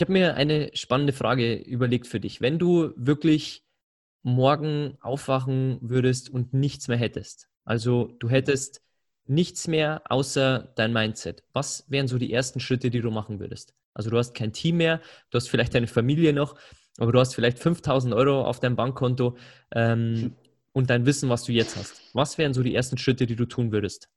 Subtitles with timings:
[0.00, 2.40] Ich habe mir eine spannende Frage überlegt für dich.
[2.40, 3.66] Wenn du wirklich
[4.22, 8.80] morgen aufwachen würdest und nichts mehr hättest, also du hättest
[9.26, 13.74] nichts mehr außer dein Mindset, was wären so die ersten Schritte, die du machen würdest?
[13.92, 16.54] Also du hast kein Team mehr, du hast vielleicht deine Familie noch,
[16.96, 19.36] aber du hast vielleicht 5000 Euro auf deinem Bankkonto
[19.72, 20.34] ähm,
[20.72, 22.00] und dein Wissen, was du jetzt hast.
[22.14, 24.08] Was wären so die ersten Schritte, die du tun würdest?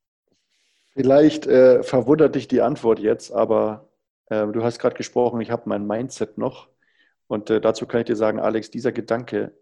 [0.93, 3.89] Vielleicht äh, verwundert dich die Antwort jetzt, aber
[4.51, 6.69] du hast gerade gesprochen, ich habe mein Mindset noch.
[7.27, 9.53] Und äh, dazu kann ich dir sagen, Alex, dieser Gedanke,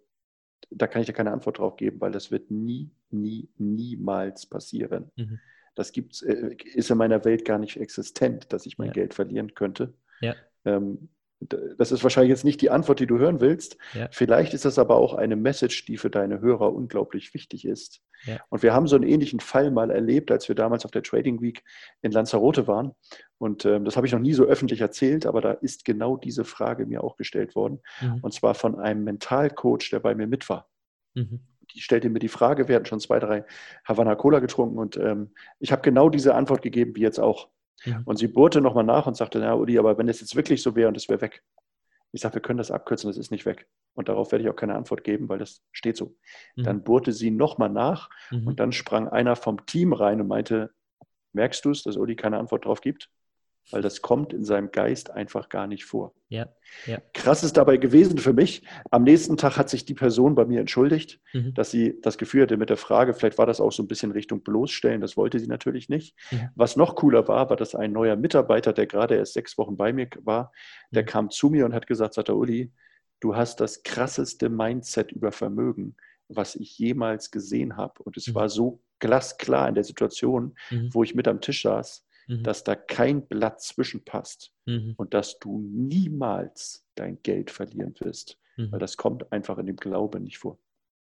[0.70, 5.12] da kann ich dir keine Antwort drauf geben, weil das wird nie, nie, niemals passieren.
[5.16, 5.40] Mhm.
[5.76, 8.94] Das gibt's, äh, ist in meiner Welt gar nicht existent, dass ich mein ja.
[8.94, 9.94] Geld verlieren könnte.
[10.20, 10.36] Ja.
[10.66, 11.10] Ähm,
[11.42, 13.78] das ist wahrscheinlich jetzt nicht die Antwort, die du hören willst.
[13.94, 14.08] Ja.
[14.11, 18.02] Vielleicht ist das aber auch eine Message, die für deine Hörer unglaublich wichtig ist.
[18.25, 18.39] Ja.
[18.50, 21.42] Und wir haben so einen ähnlichen Fall mal erlebt, als wir damals auf der Trading
[21.42, 21.64] Week
[22.02, 22.92] in Lanzarote waren.
[23.39, 26.45] Und ähm, das habe ich noch nie so öffentlich erzählt, aber da ist genau diese
[26.45, 27.80] Frage mir auch gestellt worden.
[28.02, 28.19] Mhm.
[28.22, 30.69] Und zwar von einem Mentalcoach, der bei mir mit war.
[31.16, 31.39] Mhm.
[31.73, 33.45] Die stellte mir die Frage, wir hatten schon zwei, drei
[33.86, 37.50] Havana Cola getrunken und ähm, ich habe genau diese Antwort gegeben, wie jetzt auch.
[37.86, 38.04] Mhm.
[38.06, 40.75] Und sie bohrte nochmal nach und sagte, na Uli, aber wenn es jetzt wirklich so
[40.75, 41.44] wäre und es wäre weg.
[42.14, 43.68] Ich sage, wir können das abkürzen, das ist nicht weg.
[43.94, 46.16] Und darauf werde ich auch keine Antwort geben, weil das steht so.
[46.56, 46.64] Mhm.
[46.64, 48.47] Dann bohrte sie nochmal nach mhm.
[48.47, 50.74] und dann sprang einer vom Team rein und meinte,
[51.34, 53.09] merkst du es, dass Uli keine Antwort darauf gibt?
[53.70, 56.14] Weil das kommt in seinem Geist einfach gar nicht vor.
[56.30, 56.48] Ja,
[56.86, 57.00] ja.
[57.14, 60.62] Krass ist dabei gewesen für mich, am nächsten Tag hat sich die Person bei mir
[60.62, 61.54] entschuldigt, mhm.
[61.54, 64.12] dass sie das Gefühl hatte mit der Frage, vielleicht war das auch so ein bisschen
[64.12, 66.16] Richtung bloßstellen, das wollte sie natürlich nicht.
[66.32, 66.50] Mhm.
[66.56, 69.94] Was noch cooler war, war, dass ein neuer Mitarbeiter, der gerade erst sechs Wochen bei
[69.94, 70.52] mir war,
[70.92, 71.08] der mhm.
[71.08, 72.72] kam zu mir und hat gesagt, sagt Uli,
[73.20, 75.96] du hast das krasseste Mindset über Vermögen,
[76.28, 78.02] was ich jemals gesehen habe.
[78.04, 78.36] Und es mhm.
[78.36, 80.94] war so glasklar in der Situation, mhm.
[80.94, 82.44] wo ich mit am Tisch saß, mhm.
[82.44, 84.94] dass da kein Blatt zwischenpasst mhm.
[84.98, 88.72] und dass du niemals dein Geld verlieren wirst, mhm.
[88.72, 90.58] weil das kommt einfach in dem Glauben nicht vor.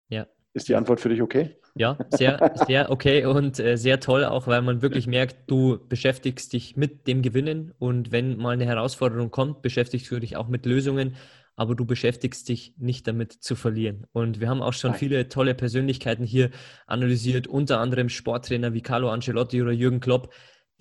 [0.08, 0.26] Ja.
[0.52, 1.56] Ist die Antwort für dich okay?
[1.74, 6.54] Ja, sehr, sehr okay und äh, sehr toll, auch weil man wirklich merkt, du beschäftigst
[6.54, 10.64] dich mit dem Gewinnen und wenn mal eine Herausforderung kommt, beschäftigst du dich auch mit
[10.64, 11.16] Lösungen,
[11.56, 14.06] aber du beschäftigst dich nicht damit zu verlieren.
[14.12, 15.00] Und wir haben auch schon Nein.
[15.00, 16.50] viele tolle Persönlichkeiten hier
[16.86, 20.32] analysiert, unter anderem Sporttrainer wie Carlo Ancelotti oder Jürgen Klopp,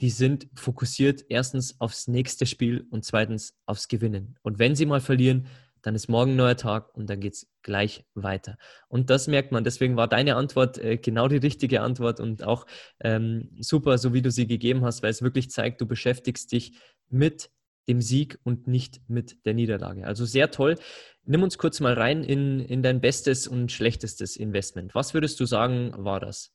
[0.01, 4.38] die sind fokussiert erstens aufs nächste Spiel und zweitens aufs Gewinnen.
[4.41, 5.47] Und wenn sie mal verlieren,
[5.85, 8.57] dann ist morgen ein neuer Tag und dann geht es gleich weiter.
[8.88, 9.63] Und das merkt man.
[9.63, 12.66] Deswegen war deine Antwort äh, genau die richtige Antwort und auch
[13.01, 16.79] ähm, super, so wie du sie gegeben hast, weil es wirklich zeigt, du beschäftigst dich
[17.09, 17.51] mit
[17.88, 20.07] dem Sieg und nicht mit der Niederlage.
[20.07, 20.75] Also sehr toll.
[21.23, 24.95] Nimm uns kurz mal rein in, in dein bestes und schlechtestes Investment.
[24.95, 26.54] Was würdest du sagen, war das?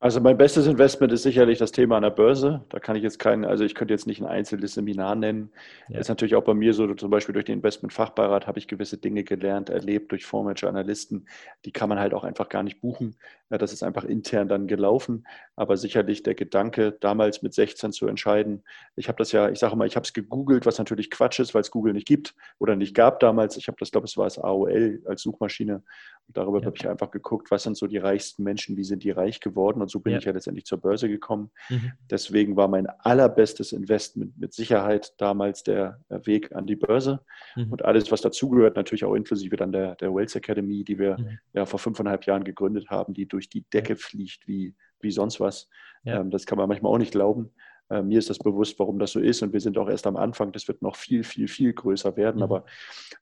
[0.00, 2.64] Also mein bestes Investment ist sicherlich das Thema an der Börse.
[2.68, 5.50] Da kann ich jetzt keinen, also ich könnte jetzt nicht ein einzelnes Seminar nennen.
[5.88, 5.98] Ja.
[5.98, 9.24] Ist natürlich auch bei mir so, zum Beispiel durch den Investmentfachbeirat habe ich gewisse Dinge
[9.24, 11.26] gelernt, erlebt durch Fondsmanager, Analysten.
[11.64, 13.16] Die kann man halt auch einfach gar nicht buchen.
[13.50, 15.26] Ja, das ist einfach intern dann gelaufen.
[15.56, 18.62] Aber sicherlich der Gedanke, damals mit 16 zu entscheiden.
[18.94, 21.54] Ich habe das ja, ich sage mal, ich habe es gegoogelt, was natürlich Quatsch ist,
[21.54, 23.56] weil es Google nicht gibt oder nicht gab damals.
[23.56, 25.82] Ich habe das, glaube ich, es war das AOL als Suchmaschine.
[26.28, 26.66] Und darüber ja.
[26.66, 29.80] habe ich einfach geguckt, was sind so die reichsten Menschen, wie sind die reich geworden
[29.80, 30.18] und so bin ja.
[30.18, 31.50] ich ja letztendlich zur Börse gekommen.
[31.68, 31.92] Mhm.
[32.10, 37.20] Deswegen war mein allerbestes Investment mit Sicherheit damals der Weg an die Börse
[37.56, 37.72] mhm.
[37.72, 41.38] und alles, was dazugehört, natürlich auch inklusive dann der, der Wealth Academy, die wir mhm.
[41.52, 45.68] ja vor fünfeinhalb Jahren gegründet haben, die durch die Decke fliegt wie, wie sonst was.
[46.04, 46.20] Ja.
[46.20, 47.50] Ähm, das kann man manchmal auch nicht glauben.
[47.90, 50.16] Äh, mir ist das bewusst, warum das so ist und wir sind auch erst am
[50.16, 50.52] Anfang.
[50.52, 52.36] Das wird noch viel, viel, viel größer werden.
[52.36, 52.42] Mhm.
[52.42, 52.64] Aber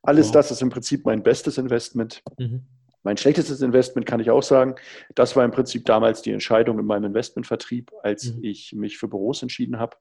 [0.03, 0.35] alles wow.
[0.35, 2.23] das ist im Prinzip mein bestes Investment.
[2.39, 2.63] Mhm.
[3.07, 4.75] Mein schlechtestes Investment kann ich auch sagen,
[5.15, 8.43] das war im Prinzip damals die Entscheidung in meinem Investmentvertrieb, als mhm.
[8.43, 9.97] ich mich für Büros entschieden habe,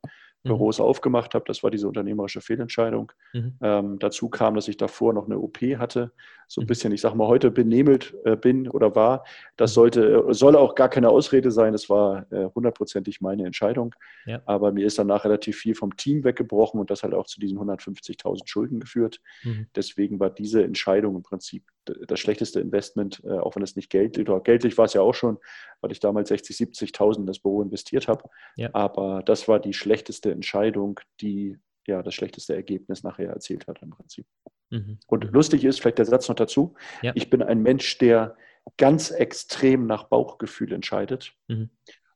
[0.46, 0.50] mhm.
[0.50, 1.46] Büros aufgemacht habe.
[1.48, 3.12] Das war diese unternehmerische Fehlentscheidung.
[3.34, 3.58] Mhm.
[3.62, 6.12] Ähm, dazu kam, dass ich davor noch eine OP hatte.
[6.48, 6.68] So ein mhm.
[6.68, 9.26] bisschen, ich sage mal, heute benehmelt äh, bin oder war.
[9.58, 9.74] Das mhm.
[9.74, 11.74] sollte, äh, soll auch gar keine Ausrede sein.
[11.74, 13.96] Es war äh, hundertprozentig meine Entscheidung.
[14.26, 14.42] Ja.
[14.46, 17.58] Aber mir ist danach relativ viel vom Team weggebrochen und das hat auch zu diesen
[17.60, 19.22] 150.000 Schulden geführt.
[19.44, 19.68] Mhm.
[19.76, 21.64] Deswegen war diese Entscheidung im Prinzip
[22.08, 25.14] das schlechteste Investment, äh, auch wenn es nicht Geld oder geldlich war es ja auch
[25.14, 25.38] schon,
[25.82, 28.24] weil ich damals 60, 70.000 in das Büro investiert habe.
[28.56, 28.70] Ja.
[28.74, 33.92] Aber das war die schlechteste Entscheidung, die ja das schlechteste Ergebnis nachher erzielt hat im
[33.92, 34.26] Prinzip.
[34.70, 35.00] Mhm.
[35.08, 37.12] Und lustig ist, vielleicht der Satz noch dazu, ja.
[37.16, 38.36] ich bin ein Mensch, der
[38.78, 41.34] ganz extrem nach Bauchgefühl entscheidet.
[41.48, 41.70] Mhm.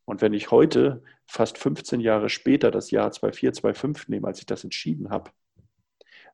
[0.06, 4.48] Und wenn ich heute, fast 15 Jahre später, das Jahr 2004, 2005 nehme, als ich
[4.48, 5.30] das entschieden habe,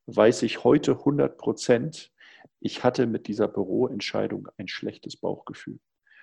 [0.05, 2.13] weiß ich heute 100 Prozent,
[2.61, 5.79] ich hatte mit dieser Büroentscheidung ein schlechtes Bauchgefühl.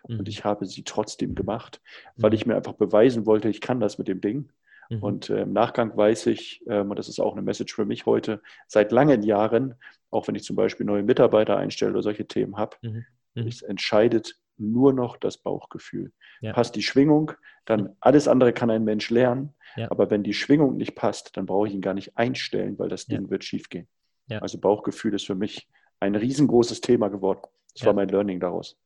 [0.08, 0.20] Mhm.
[0.20, 1.82] Und ich habe sie trotzdem gemacht,
[2.16, 2.34] weil mhm.
[2.34, 4.50] ich mir einfach beweisen wollte, ich kann das mit dem Ding.
[4.92, 5.02] Mhm.
[5.02, 8.06] Und äh, im Nachgang weiß ich, ähm, und das ist auch eine Message für mich
[8.06, 9.74] heute, seit langen Jahren,
[10.10, 13.04] auch wenn ich zum Beispiel neue Mitarbeiter einstelle oder solche Themen habe, mhm.
[13.34, 13.46] mhm.
[13.46, 16.12] es entscheidet nur noch das Bauchgefühl.
[16.40, 16.52] Ja.
[16.52, 17.32] Passt die Schwingung,
[17.64, 19.54] dann alles andere kann ein Mensch lernen.
[19.76, 19.90] Ja.
[19.90, 23.06] Aber wenn die Schwingung nicht passt, dann brauche ich ihn gar nicht einstellen, weil das
[23.06, 23.30] Ding ja.
[23.30, 23.88] wird schiefgehen.
[24.40, 25.68] Also Bauchgefühl ist für mich
[26.00, 27.42] ein riesengroßes Thema geworden.
[27.74, 28.76] Das war mein Learning daraus.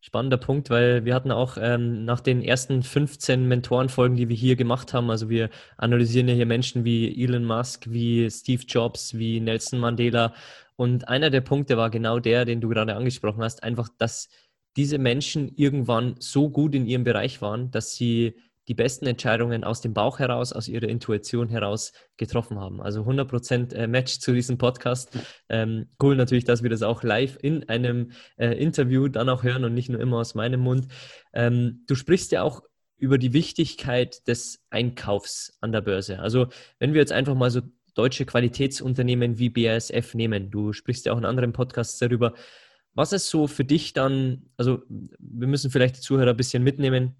[0.00, 4.54] Spannender Punkt, weil wir hatten auch ähm, nach den ersten 15 Mentorenfolgen, die wir hier
[4.54, 9.40] gemacht haben, also wir analysieren ja hier Menschen wie Elon Musk, wie Steve Jobs, wie
[9.40, 10.34] Nelson Mandela.
[10.76, 14.28] Und einer der Punkte war genau der, den du gerade angesprochen hast, einfach, dass
[14.76, 18.36] diese Menschen irgendwann so gut in ihrem Bereich waren, dass sie
[18.68, 22.82] die besten Entscheidungen aus dem Bauch heraus, aus ihrer Intuition heraus getroffen haben.
[22.82, 25.18] Also 100% äh, Match zu diesem Podcast.
[25.48, 29.64] Ähm, cool natürlich, dass wir das auch live in einem äh, Interview dann auch hören
[29.64, 30.88] und nicht nur immer aus meinem Mund.
[31.32, 32.62] Ähm, du sprichst ja auch
[32.98, 36.18] über die Wichtigkeit des Einkaufs an der Börse.
[36.18, 36.48] Also
[36.78, 37.62] wenn wir jetzt einfach mal so
[37.94, 42.34] deutsche Qualitätsunternehmen wie BASF nehmen, du sprichst ja auch in anderen Podcasts darüber,
[42.94, 47.14] was ist so für dich dann, also wir müssen vielleicht die Zuhörer ein bisschen mitnehmen,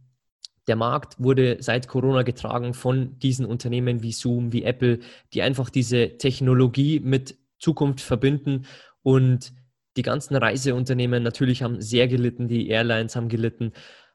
[0.69, 5.01] der Markt wurde seit Corona getragen von diesen Unternehmen wie Zoom, wie Apple,
[5.33, 8.67] die einfach diese Technologie mit Zukunft verbinden
[9.03, 9.53] und
[9.97, 13.73] die ganzen Reiseunternehmen natürlich haben sehr gelitten, die Airlines haben gelitten.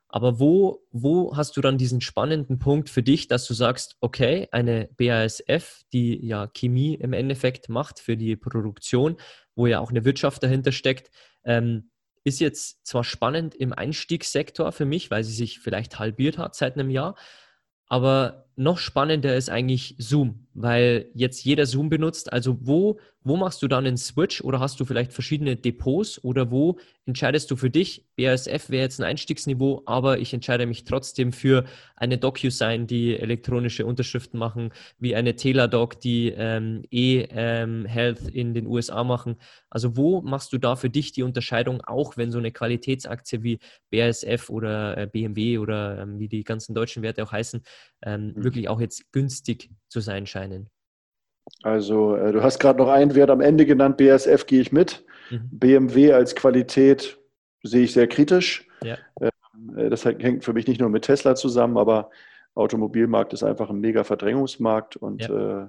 [0.08, 4.48] Aber wo, wo hast du dann diesen spannenden Punkt für dich, dass du sagst, okay,
[4.52, 9.18] eine BASF, die ja Chemie im Endeffekt macht für die Produktion,
[9.56, 11.10] wo ja auch eine Wirtschaft dahinter steckt,
[11.44, 11.90] ähm,
[12.24, 16.76] ist jetzt zwar spannend im Einstiegssektor für mich, weil sie sich vielleicht halbiert hat seit
[16.76, 17.16] einem Jahr,
[17.88, 22.32] aber noch spannender ist eigentlich Zoom, weil jetzt jeder Zoom benutzt.
[22.32, 26.52] Also wo, wo machst du dann einen Switch oder hast du vielleicht verschiedene Depots oder
[26.52, 31.34] wo entscheidest du für dich, BASF wäre jetzt ein Einstiegsniveau, aber ich entscheide mich trotzdem
[31.34, 31.66] für
[31.96, 38.68] eine DocuSign, die elektronische Unterschriften machen, wie eine Teladoc, die ähm, E-Health ähm, in den
[38.68, 39.36] USA machen.
[39.70, 43.60] Also wo machst du da für dich die Unterscheidung, auch wenn so eine Qualitätsaktie wie
[43.92, 47.64] BASF oder äh, BMW oder ähm, wie die ganzen deutschen Werte auch heißen,
[48.06, 48.34] ähm.
[48.44, 50.70] Wirklich auch jetzt günstig zu sein scheinen.
[51.62, 55.06] Also äh, du hast gerade noch einen Wert am Ende genannt, BASF gehe ich mit.
[55.30, 55.50] Mhm.
[55.52, 57.20] BMW als Qualität
[57.64, 58.68] sehe ich sehr kritisch.
[58.84, 58.98] Ja.
[59.20, 62.12] Ähm, äh, das hängt für mich nicht nur mit Tesla zusammen, aber
[62.56, 65.64] Automobilmarkt ist einfach ein mega Verdrängungsmarkt und ja.
[65.64, 65.68] äh,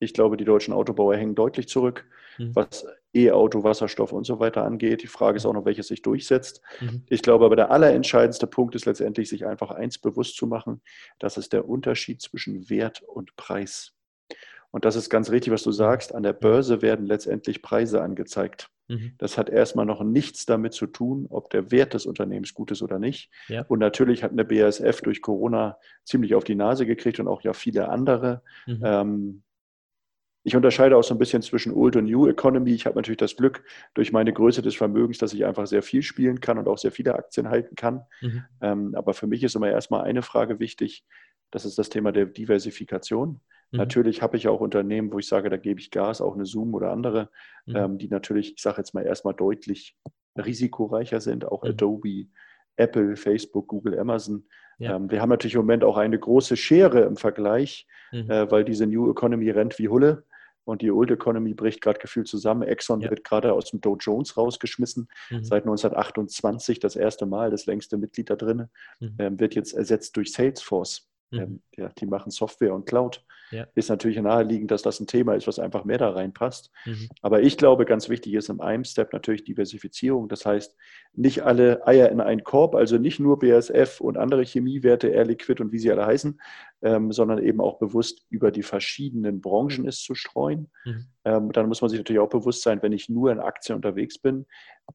[0.00, 2.06] ich glaube, die deutschen Autobauer hängen deutlich zurück,
[2.38, 2.54] mhm.
[2.54, 5.02] was E-Auto, Wasserstoff und so weiter angeht.
[5.02, 6.60] Die Frage ist auch noch, welches sich durchsetzt.
[6.80, 7.02] Mhm.
[7.08, 10.80] Ich glaube aber, der allerentscheidendste Punkt ist letztendlich, sich einfach eins bewusst zu machen,
[11.18, 13.94] das ist der Unterschied zwischen Wert und Preis.
[14.70, 16.14] Und das ist ganz richtig, was du sagst.
[16.14, 18.70] An der Börse werden letztendlich Preise angezeigt.
[18.88, 19.12] Mhm.
[19.18, 22.82] Das hat erstmal noch nichts damit zu tun, ob der Wert des Unternehmens gut ist
[22.82, 23.30] oder nicht.
[23.48, 23.64] Ja.
[23.68, 27.52] Und natürlich hat eine BASF durch Corona ziemlich auf die Nase gekriegt und auch ja
[27.52, 28.42] viele andere.
[28.66, 28.82] Mhm.
[28.84, 29.42] Ähm,
[30.48, 32.72] ich unterscheide auch so ein bisschen zwischen Old und New Economy.
[32.72, 33.62] Ich habe natürlich das Glück
[33.94, 36.90] durch meine Größe des Vermögens, dass ich einfach sehr viel spielen kann und auch sehr
[36.90, 38.02] viele Aktien halten kann.
[38.22, 38.44] Mhm.
[38.62, 41.04] Ähm, aber für mich ist immer erstmal eine Frage wichtig.
[41.50, 43.40] Das ist das Thema der Diversifikation.
[43.70, 43.78] Mhm.
[43.78, 46.74] Natürlich habe ich auch Unternehmen, wo ich sage, da gebe ich Gas, auch eine Zoom
[46.74, 47.30] oder andere,
[47.66, 47.76] mhm.
[47.76, 49.96] ähm, die natürlich, ich sage jetzt mal erstmal deutlich
[50.36, 51.70] risikoreicher sind, auch mhm.
[51.70, 52.26] Adobe,
[52.76, 54.46] Apple, Facebook, Google, Amazon.
[54.78, 54.96] Ja.
[54.96, 58.30] Ähm, wir haben natürlich im Moment auch eine große Schere im Vergleich, mhm.
[58.30, 60.24] äh, weil diese New Economy rennt wie Hulle
[60.68, 62.60] und die Old Economy bricht gerade gefühlt zusammen.
[62.62, 63.08] Exxon ja.
[63.08, 65.08] wird gerade aus dem Dow Jones rausgeschmissen.
[65.30, 65.42] Mhm.
[65.42, 68.68] Seit 1928 das erste Mal, das längste Mitglied da drin,
[69.00, 69.14] mhm.
[69.18, 71.07] ähm, wird jetzt ersetzt durch Salesforce.
[71.30, 71.38] Mhm.
[71.38, 73.24] Ähm, ja, die machen Software und Cloud.
[73.50, 73.66] Ja.
[73.74, 76.70] Ist natürlich naheliegend, dass das ein Thema ist, was einfach mehr da reinpasst.
[76.84, 77.08] Mhm.
[77.22, 80.28] Aber ich glaube, ganz wichtig ist im einem Step natürlich Diversifizierung.
[80.28, 80.76] Das heißt,
[81.14, 85.62] nicht alle Eier in einen Korb, also nicht nur BASF und andere Chemiewerte, Air Liquid
[85.62, 86.38] und wie sie alle heißen,
[86.82, 90.68] ähm, sondern eben auch bewusst über die verschiedenen Branchen es zu streuen.
[90.84, 91.06] Mhm.
[91.24, 94.18] Ähm, dann muss man sich natürlich auch bewusst sein, wenn ich nur in Aktien unterwegs
[94.18, 94.46] bin.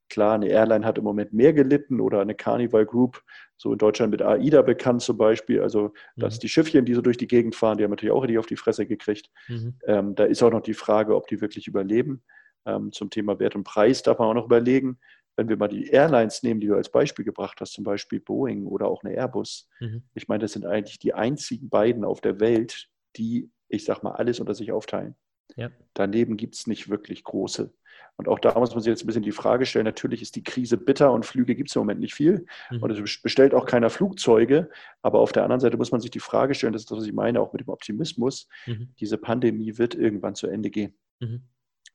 [0.09, 3.23] Klar, eine Airline hat im Moment mehr gelitten oder eine Carnival Group,
[3.57, 5.61] so in Deutschland mit AIDA bekannt zum Beispiel.
[5.61, 6.39] Also, dass mhm.
[6.41, 8.55] die Schiffchen, die so durch die Gegend fahren, die haben natürlich auch die auf die
[8.55, 9.29] Fresse gekriegt.
[9.47, 9.75] Mhm.
[9.85, 12.23] Ähm, da ist auch noch die Frage, ob die wirklich überleben.
[12.65, 14.99] Ähm, zum Thema Wert und Preis darf man auch noch überlegen,
[15.35, 18.67] wenn wir mal die Airlines nehmen, die du als Beispiel gebracht hast, zum Beispiel Boeing
[18.67, 19.67] oder auch eine Airbus.
[19.79, 20.03] Mhm.
[20.13, 24.11] Ich meine, das sind eigentlich die einzigen beiden auf der Welt, die, ich sag mal,
[24.11, 25.15] alles unter sich aufteilen.
[25.55, 25.69] Ja.
[25.93, 27.73] Daneben gibt es nicht wirklich große.
[28.15, 30.43] Und auch da muss man sich jetzt ein bisschen die Frage stellen, natürlich ist die
[30.43, 32.45] Krise bitter und Flüge gibt es im Moment nicht viel.
[32.69, 32.83] Mhm.
[32.83, 34.69] Und es bestellt auch keiner Flugzeuge.
[35.01, 37.07] Aber auf der anderen Seite muss man sich die Frage stellen, das ist das, was
[37.07, 38.93] ich meine, auch mit dem Optimismus, mhm.
[38.99, 40.93] diese Pandemie wird irgendwann zu Ende gehen.
[41.19, 41.41] Mhm.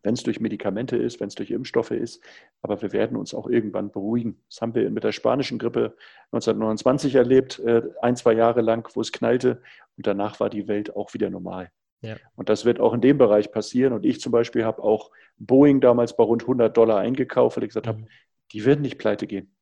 [0.03, 2.23] Wenn es durch Medikamente ist, wenn es durch Impfstoffe ist,
[2.63, 4.41] aber wir werden uns auch irgendwann beruhigen.
[4.49, 5.97] Das haben wir mit der spanischen Grippe
[6.33, 9.63] 1929 erlebt, äh, ein, zwei Jahre lang, wo es knallte.
[9.97, 11.71] Und danach war die Welt auch wieder normal.
[12.01, 12.17] Ja.
[12.37, 13.93] Und das wird auch in dem Bereich passieren.
[13.93, 17.71] Und ich zum Beispiel habe auch Boeing damals bei rund 100 Dollar eingekauft, weil ich
[17.71, 17.91] gesagt mhm.
[17.91, 18.05] habe,
[18.53, 19.55] die werden nicht pleite gehen.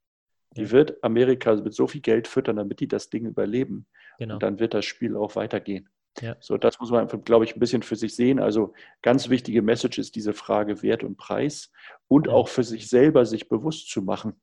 [0.56, 0.70] Die ja.
[0.70, 3.86] wird Amerika mit so viel Geld füttern, damit die das Ding überleben.
[4.18, 4.34] Genau.
[4.34, 5.88] Und dann wird das Spiel auch weitergehen.
[6.20, 6.36] Ja.
[6.40, 8.38] So, das muss man, glaube ich, ein bisschen für sich sehen.
[8.38, 11.70] Also ganz wichtige Message ist diese Frage Wert und Preis
[12.08, 14.40] und auch für sich selber sich bewusst zu machen.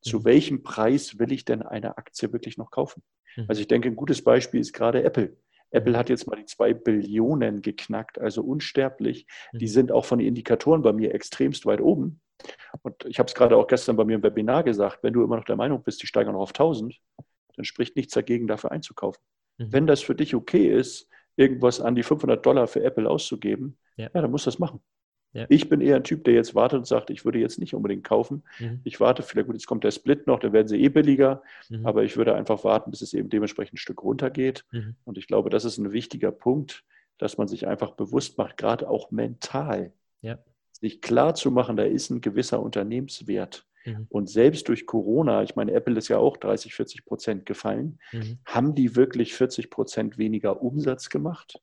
[0.00, 0.24] Zu mhm.
[0.24, 3.02] welchem Preis will ich denn eine Aktie wirklich noch kaufen?
[3.36, 3.44] Mhm.
[3.48, 5.36] Also ich denke, ein gutes Beispiel ist gerade Apple.
[5.72, 9.26] Apple hat jetzt mal die zwei Billionen geknackt, also unsterblich.
[9.52, 9.70] Die mhm.
[9.70, 12.20] sind auch von den Indikatoren bei mir extremst weit oben.
[12.82, 15.36] Und ich habe es gerade auch gestern bei mir im Webinar gesagt, wenn du immer
[15.36, 16.98] noch der Meinung bist, die steigern noch auf 1000,
[17.56, 19.22] dann spricht nichts dagegen, dafür einzukaufen.
[19.58, 19.72] Mhm.
[19.72, 24.10] Wenn das für dich okay ist, irgendwas an die 500 Dollar für Apple auszugeben, ja,
[24.12, 24.80] ja dann musst du das machen.
[25.32, 25.46] Ja.
[25.48, 28.04] Ich bin eher ein Typ, der jetzt wartet und sagt, ich würde jetzt nicht unbedingt
[28.04, 28.42] kaufen.
[28.58, 28.80] Mhm.
[28.84, 31.86] Ich warte, vielleicht gut, jetzt kommt der Split noch, dann werden sie eh billiger, mhm.
[31.86, 34.64] aber ich würde einfach warten, bis es eben dementsprechend ein Stück runtergeht.
[34.72, 34.96] Mhm.
[35.04, 36.84] Und ich glaube, das ist ein wichtiger Punkt,
[37.18, 40.38] dass man sich einfach bewusst macht, gerade auch mental, ja.
[40.72, 43.66] sich klar zu machen, da ist ein gewisser Unternehmenswert.
[43.84, 44.06] Mhm.
[44.10, 48.38] Und selbst durch Corona, ich meine, Apple ist ja auch 30, 40 Prozent gefallen, mhm.
[48.44, 51.60] haben die wirklich 40 Prozent weniger Umsatz gemacht?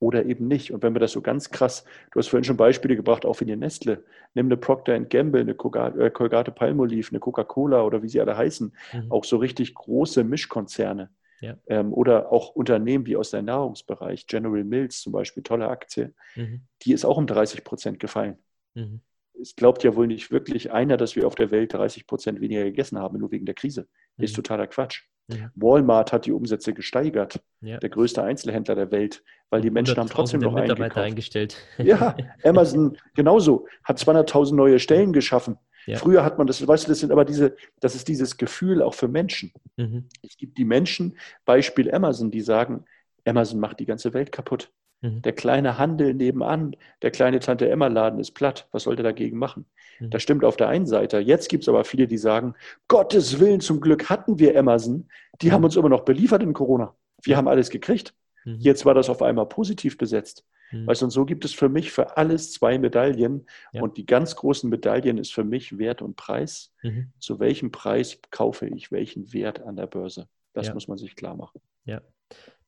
[0.00, 0.72] Oder eben nicht.
[0.72, 3.44] Und wenn wir das so ganz krass, du hast vorhin schon Beispiele gebracht, auch wie
[3.44, 8.20] die Nestle, nimm eine Procter Gamble, eine äh, Colgate Palmolive, eine Coca-Cola oder wie sie
[8.20, 9.12] alle heißen, mhm.
[9.12, 11.10] auch so richtig große Mischkonzerne.
[11.40, 11.56] Ja.
[11.66, 16.62] Ähm, oder auch Unternehmen wie aus dem Nahrungsbereich, General Mills zum Beispiel, tolle Aktie, mhm.
[16.82, 18.38] die ist auch um 30 Prozent gefallen.
[18.74, 19.00] Mhm.
[19.40, 22.64] Es glaubt ja wohl nicht wirklich einer, dass wir auf der Welt 30 Prozent weniger
[22.64, 23.88] gegessen haben, nur wegen der Krise.
[24.16, 24.36] Ist mhm.
[24.36, 25.04] totaler Quatsch.
[25.28, 25.50] Ja.
[25.54, 27.78] Walmart hat die Umsätze gesteigert, ja.
[27.78, 31.56] der größte Einzelhändler der Welt, weil die Menschen haben trotzdem noch Mitarbeiter eingestellt.
[31.78, 32.14] Ja,
[32.44, 35.56] Amazon genauso hat 200.000 neue Stellen geschaffen.
[35.86, 35.98] Ja.
[35.98, 38.94] Früher hat man das, weißt du, das sind aber diese, das ist dieses Gefühl auch
[38.94, 39.52] für Menschen.
[39.76, 40.08] Mhm.
[40.22, 42.84] Es gibt die Menschen, Beispiel Amazon, die sagen,
[43.24, 44.70] Amazon macht die ganze Welt kaputt.
[45.04, 45.20] Mhm.
[45.20, 48.66] Der kleine Handel nebenan, der kleine Tante Emma Laden ist platt.
[48.72, 49.66] Was soll der dagegen machen?
[50.00, 50.10] Mhm.
[50.10, 51.18] Das stimmt auf der einen Seite.
[51.18, 52.54] Jetzt gibt es aber viele, die sagen,
[52.88, 55.08] Gottes Willen, zum Glück hatten wir Amazon.
[55.42, 55.66] Die haben mhm.
[55.66, 56.94] uns immer noch beliefert in Corona.
[57.22, 58.14] Wir haben alles gekriegt.
[58.44, 58.56] Mhm.
[58.58, 60.46] Jetzt war das auf einmal positiv besetzt.
[60.72, 60.86] Mhm.
[60.86, 63.46] Weißt, und so gibt es für mich für alles zwei Medaillen.
[63.72, 63.82] Ja.
[63.82, 66.72] Und die ganz großen Medaillen ist für mich Wert und Preis.
[66.82, 67.12] Mhm.
[67.18, 70.28] Zu welchem Preis kaufe ich welchen Wert an der Börse?
[70.54, 70.74] Das ja.
[70.74, 71.60] muss man sich klar machen.
[71.84, 72.00] Ja,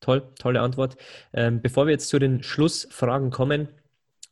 [0.01, 0.97] toll, tolle Antwort.
[1.33, 3.69] Ähm, bevor wir jetzt zu den Schlussfragen kommen,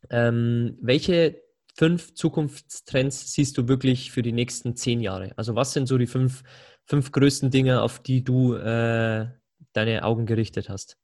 [0.09, 1.41] ähm, welche
[1.77, 5.31] fünf Zukunftstrends siehst du wirklich für die nächsten zehn Jahre?
[5.35, 6.43] Also was sind so die fünf,
[6.85, 9.27] fünf größten Dinge, auf die du äh,
[9.73, 10.97] deine Augen gerichtet hast?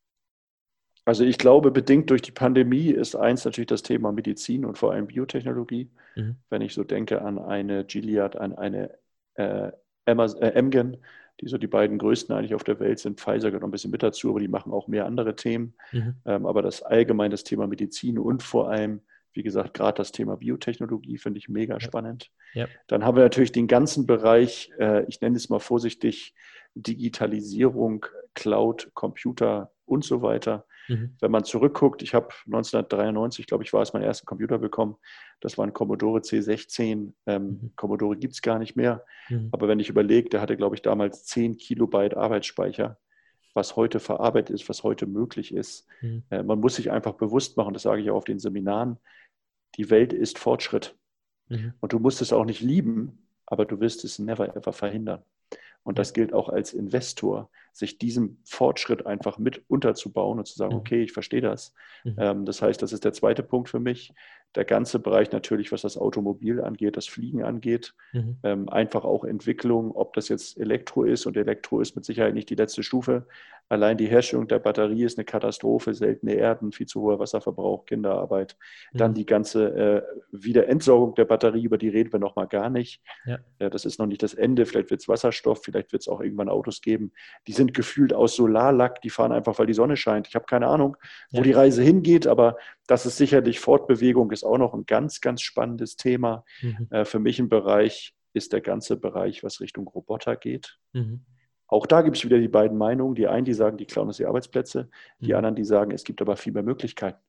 [1.03, 4.93] Also ich glaube, bedingt durch die Pandemie ist eins natürlich das Thema Medizin und vor
[4.93, 5.89] allem Biotechnologie.
[6.15, 6.37] Mhm.
[6.49, 8.97] Wenn ich so denke an eine Gilead, an eine
[9.33, 9.71] äh,
[10.05, 10.97] Amgen,
[11.41, 13.19] die so die beiden größten eigentlich auf der Welt sind.
[13.19, 15.73] Pfizer gehört noch ein bisschen mit dazu, aber die machen auch mehr andere Themen.
[15.91, 16.15] Mhm.
[16.25, 19.01] Ähm, aber das allgemein das Thema Medizin und vor allem,
[19.33, 21.79] wie gesagt, gerade das Thema Biotechnologie finde ich mega ja.
[21.79, 22.31] spannend.
[22.53, 22.67] Ja.
[22.87, 26.33] Dann haben wir natürlich den ganzen Bereich, äh, ich nenne es mal vorsichtig,
[26.75, 30.65] Digitalisierung, Cloud, Computer und so weiter.
[30.87, 31.15] Mhm.
[31.19, 34.95] Wenn man zurückguckt, ich habe 1993, glaube ich, war es mein ersten Computer bekommen.
[35.41, 37.13] Das war ein Commodore C16.
[37.25, 37.71] Ähm, mhm.
[37.75, 39.05] Commodore gibt es gar nicht mehr.
[39.29, 39.49] Mhm.
[39.51, 42.97] Aber wenn ich überlege, der hatte, glaube ich, damals 10 Kilobyte Arbeitsspeicher,
[43.53, 45.85] was heute verarbeitet ist, was heute möglich ist.
[45.99, 46.23] Mhm.
[46.29, 48.97] Äh, man muss sich einfach bewusst machen, das sage ich auch auf den Seminaren,
[49.75, 50.95] die Welt ist Fortschritt.
[51.49, 51.73] Mhm.
[51.81, 55.23] Und du musst es auch nicht lieben, aber du wirst es never ever verhindern.
[55.83, 60.73] Und das gilt auch als Investor, sich diesem Fortschritt einfach mit unterzubauen und zu sagen,
[60.73, 60.79] mhm.
[60.79, 61.73] okay, ich verstehe das.
[62.03, 62.15] Mhm.
[62.17, 64.13] Ähm, das heißt, das ist der zweite Punkt für mich.
[64.55, 68.37] Der ganze Bereich natürlich, was das Automobil angeht, das Fliegen angeht, mhm.
[68.43, 72.49] Ähm, einfach auch Entwicklung, ob das jetzt Elektro ist und Elektro ist mit Sicherheit nicht
[72.49, 73.25] die letzte Stufe.
[73.71, 78.57] Allein die Herstellung der Batterie ist eine Katastrophe, seltene Erden, viel zu hoher Wasserverbrauch, Kinderarbeit.
[78.91, 80.01] Dann die ganze äh,
[80.33, 83.01] Wiederentsorgung der Batterie, über die reden wir noch mal gar nicht.
[83.25, 83.39] Ja.
[83.59, 84.65] Äh, das ist noch nicht das Ende.
[84.65, 87.13] Vielleicht wird es Wasserstoff, vielleicht wird es auch irgendwann Autos geben.
[87.47, 90.27] Die sind gefühlt aus Solarlack, die fahren einfach, weil die Sonne scheint.
[90.27, 90.97] Ich habe keine Ahnung,
[91.29, 91.43] wo ja.
[91.43, 95.95] die Reise hingeht, aber das ist sicherlich Fortbewegung, ist auch noch ein ganz, ganz spannendes
[95.95, 96.43] Thema.
[96.61, 96.87] Mhm.
[96.89, 100.79] Äh, für mich ein Bereich ist der ganze Bereich, was Richtung Roboter geht.
[100.93, 101.21] Mhm.
[101.67, 103.15] Auch da gibt es wieder die beiden Meinungen.
[103.15, 104.89] Die einen, die sagen, die klauen uns die Arbeitsplätze.
[105.19, 105.35] Die mhm.
[105.35, 107.21] anderen, die sagen, es gibt aber viel mehr Möglichkeiten.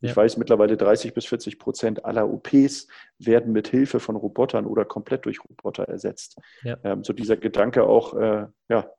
[0.00, 0.16] Ich ja.
[0.16, 5.24] weiß mittlerweile 30 bis 40 Prozent aller OPs werden mit Hilfe von Robotern oder komplett
[5.24, 6.38] durch Roboter ersetzt.
[6.62, 6.78] Ja.
[6.84, 8.90] Ähm, so dieser Gedanke auch, äh, ja,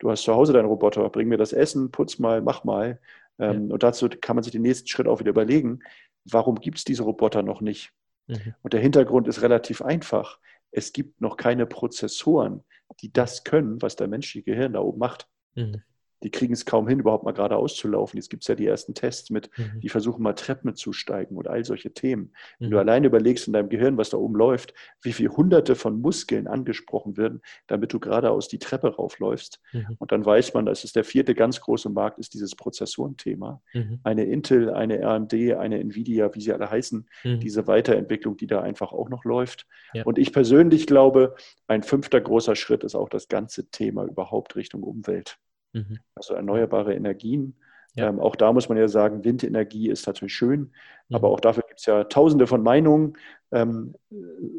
[0.00, 3.00] du hast zu Hause deinen Roboter, bring mir das Essen, putz mal, mach mal.
[3.38, 3.74] Ähm, ja.
[3.74, 5.80] Und dazu kann man sich den nächsten Schritt auch wieder überlegen,
[6.24, 7.92] warum gibt es diese Roboter noch nicht?
[8.26, 8.54] Mhm.
[8.62, 10.38] Und der Hintergrund ist relativ einfach.
[10.70, 12.64] Es gibt noch keine Prozessoren,
[13.00, 15.28] die das können, was der menschliche Gehirn da oben macht.
[15.54, 15.82] Mhm
[16.22, 18.18] die kriegen es kaum hin, überhaupt mal gerade auszulaufen.
[18.18, 19.80] Jetzt gibt es ja die ersten Tests mit, mhm.
[19.80, 22.32] die versuchen mal Treppen zu steigen und all solche Themen.
[22.58, 22.80] Wenn du mhm.
[22.80, 27.16] alleine überlegst in deinem Gehirn, was da oben läuft, wie viele hunderte von Muskeln angesprochen
[27.16, 29.60] werden, damit du geradeaus die Treppe raufläufst.
[29.72, 29.96] Mhm.
[29.98, 33.62] Und dann weiß man, das ist der vierte ganz große Markt, ist dieses Prozessorenthema.
[34.04, 38.92] Eine Intel, eine AMD, eine Nvidia, wie sie alle heißen, diese Weiterentwicklung, die da einfach
[38.92, 39.66] auch noch läuft.
[39.94, 40.04] Ja.
[40.04, 41.34] Und ich persönlich glaube,
[41.66, 45.38] ein fünfter großer Schritt ist auch das ganze Thema überhaupt Richtung Umwelt.
[45.72, 45.98] Mhm.
[46.14, 47.56] Also erneuerbare Energien.
[47.94, 48.08] Ja.
[48.08, 50.72] Ähm, auch da muss man ja sagen, Windenergie ist natürlich schön,
[51.08, 51.16] mhm.
[51.16, 53.18] aber auch dafür gibt es ja tausende von Meinungen.
[53.50, 53.94] Ähm,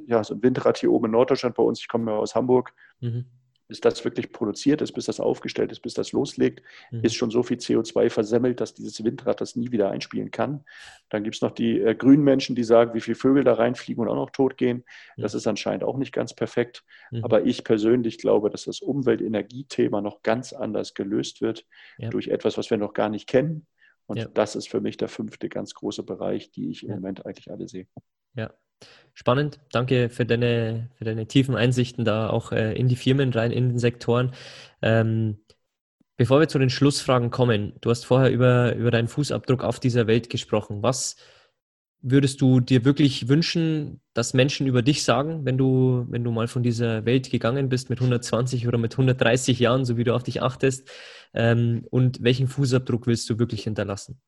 [0.05, 2.73] ja, so ein Windrad hier oben in Norddeutschland bei uns, ich komme ja aus Hamburg,
[2.99, 3.25] mhm
[3.73, 6.61] bis das wirklich produziert ist, bis das aufgestellt ist, bis das loslegt,
[6.91, 6.99] mhm.
[7.01, 10.63] ist schon so viel CO2 versemmelt, dass dieses Windrad das nie wieder einspielen kann.
[11.09, 14.03] Dann gibt es noch die äh, grünen Menschen, die sagen, wie viele Vögel da reinfliegen
[14.03, 14.83] und auch noch tot gehen.
[15.17, 15.23] Mhm.
[15.23, 16.83] Das ist anscheinend auch nicht ganz perfekt.
[17.09, 17.23] Mhm.
[17.23, 21.65] Aber ich persönlich glaube, dass das Umwelt-Energiethema noch ganz anders gelöst wird
[21.97, 22.11] ja.
[22.11, 23.65] durch etwas, was wir noch gar nicht kennen.
[24.05, 24.25] Und ja.
[24.25, 26.95] das ist für mich der fünfte ganz große Bereich, die ich im ja.
[26.97, 27.87] Moment eigentlich alle sehe.
[28.35, 28.51] Ja,
[29.13, 29.59] Spannend.
[29.71, 33.69] Danke für deine, für deine tiefen Einsichten da auch äh, in die Firmen rein, in
[33.69, 34.31] den Sektoren.
[34.81, 35.37] Ähm,
[36.17, 40.07] bevor wir zu den Schlussfragen kommen, du hast vorher über, über deinen Fußabdruck auf dieser
[40.07, 40.81] Welt gesprochen.
[40.81, 41.15] Was
[42.01, 46.47] würdest du dir wirklich wünschen, dass Menschen über dich sagen, wenn du, wenn du mal
[46.47, 50.23] von dieser Welt gegangen bist mit 120 oder mit 130 Jahren, so wie du auf
[50.23, 50.89] dich achtest?
[51.35, 54.19] Ähm, und welchen Fußabdruck willst du wirklich hinterlassen?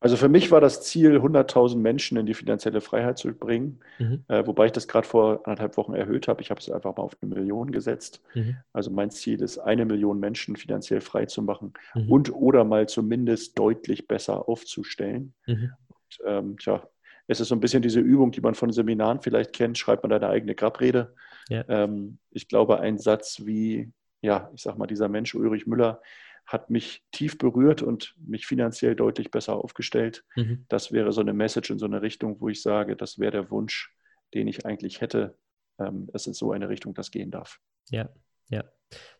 [0.00, 4.24] Also für mich war das Ziel, 100.000 Menschen in die finanzielle Freiheit zu bringen, mhm.
[4.28, 6.42] äh, wobei ich das gerade vor anderthalb Wochen erhöht habe.
[6.42, 8.20] Ich habe es einfach mal auf eine Million gesetzt.
[8.34, 8.56] Mhm.
[8.72, 12.10] Also mein Ziel ist, eine Million Menschen finanziell frei zu machen mhm.
[12.10, 15.34] und oder mal zumindest deutlich besser aufzustellen.
[15.46, 15.72] Mhm.
[15.88, 16.82] Und, ähm, tja,
[17.28, 20.10] es ist so ein bisschen diese Übung, die man von Seminaren vielleicht kennt, schreibt man
[20.10, 21.14] deine eigene Grabrede.
[21.48, 21.64] Ja.
[21.68, 26.00] Ähm, ich glaube, ein Satz wie, ja, ich sag mal, dieser Mensch Ulrich Müller,
[26.46, 30.24] hat mich tief berührt und mich finanziell deutlich besser aufgestellt.
[30.36, 30.66] Mhm.
[30.68, 33.50] Das wäre so eine Message in so eine Richtung, wo ich sage, das wäre der
[33.50, 33.94] Wunsch,
[34.34, 35.38] den ich eigentlich hätte,
[35.78, 37.58] ähm, dass in so eine Richtung das gehen darf.
[37.90, 38.08] Ja,
[38.48, 38.64] ja.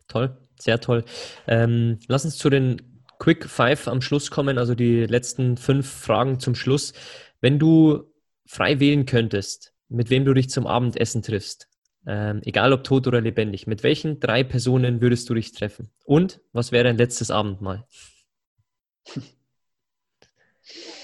[0.07, 1.03] Toll, sehr toll.
[1.47, 6.39] Ähm, lass uns zu den Quick Five am Schluss kommen, also die letzten fünf Fragen
[6.39, 6.93] zum Schluss.
[7.41, 8.11] Wenn du
[8.45, 11.69] frei wählen könntest, mit wem du dich zum Abendessen triffst,
[12.05, 15.89] ähm, egal ob tot oder lebendig, mit welchen drei Personen würdest du dich treffen?
[16.05, 17.85] Und was wäre dein letztes Abendmahl?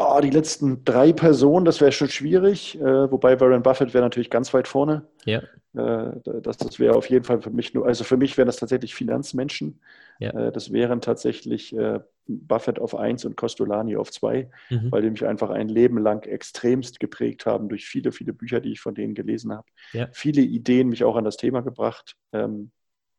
[0.00, 2.80] Oh, die letzten drei Personen, das wäre schon schwierig.
[2.80, 5.02] Äh, wobei Warren Buffett wäre natürlich ganz weit vorne.
[5.24, 5.42] Ja.
[5.74, 8.58] Äh, das, das wäre auf jeden Fall für mich nur, also für mich wären das
[8.58, 9.80] tatsächlich Finanzmenschen.
[10.20, 10.30] Ja.
[10.30, 14.92] Äh, das wären tatsächlich äh, Buffett auf 1 und Costolani auf 2, mhm.
[14.92, 18.70] weil die mich einfach ein Leben lang extremst geprägt haben durch viele, viele Bücher, die
[18.70, 19.66] ich von denen gelesen habe.
[19.92, 20.08] Ja.
[20.12, 22.70] Viele Ideen mich auch an das Thema gebracht ähm,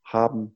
[0.06, 0.56] haben.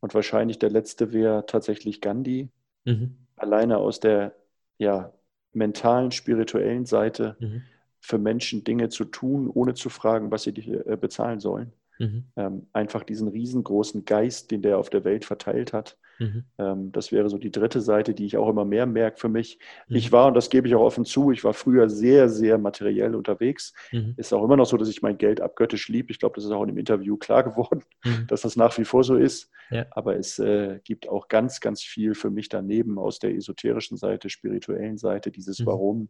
[0.00, 2.50] Und wahrscheinlich der letzte wäre tatsächlich Gandhi.
[2.84, 3.16] Mhm.
[3.36, 4.34] Alleine aus der
[4.76, 5.12] ja,
[5.54, 7.62] mentalen, spirituellen Seite mhm.
[8.00, 11.72] für Menschen Dinge zu tun, ohne zu fragen, was sie äh, bezahlen sollen.
[11.98, 12.24] Mhm.
[12.36, 15.96] Ähm, einfach diesen riesengroßen Geist, den der auf der Welt verteilt hat.
[16.18, 16.44] Mhm.
[16.58, 19.58] Ähm, das wäre so die dritte Seite, die ich auch immer mehr merke für mich.
[19.88, 19.96] Mhm.
[19.96, 23.14] Ich war, und das gebe ich auch offen zu, ich war früher sehr, sehr materiell
[23.14, 23.74] unterwegs.
[23.92, 24.14] Mhm.
[24.16, 26.10] Ist auch immer noch so, dass ich mein Geld abgöttisch liebe.
[26.10, 28.26] Ich glaube, das ist auch in dem Interview klar geworden, mhm.
[28.28, 29.50] dass das nach wie vor so ist.
[29.70, 29.86] Ja.
[29.90, 34.28] Aber es äh, gibt auch ganz, ganz viel für mich daneben aus der esoterischen Seite,
[34.28, 35.66] spirituellen Seite, dieses mhm.
[35.66, 36.08] Warum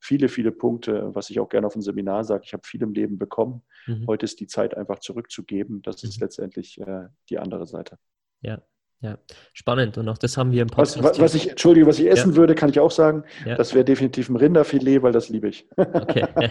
[0.00, 2.42] viele, viele Punkte, was ich auch gerne auf dem Seminar sage.
[2.44, 3.62] Ich habe viel im Leben bekommen.
[3.86, 4.06] Mhm.
[4.06, 5.80] Heute ist die Zeit einfach zurückzugeben.
[5.82, 6.24] Das ist mhm.
[6.24, 7.98] letztendlich äh, die andere Seite.
[8.42, 8.60] Ja,
[9.04, 9.18] ja,
[9.52, 9.98] spannend.
[9.98, 11.02] Und auch das haben wir im Podcast.
[11.02, 12.36] Was, was ich, Entschuldige, was ich essen ja.
[12.36, 13.24] würde, kann ich auch sagen.
[13.44, 13.54] Ja.
[13.54, 15.68] Das wäre definitiv ein Rinderfilet, weil das liebe ich.
[15.76, 16.26] okay.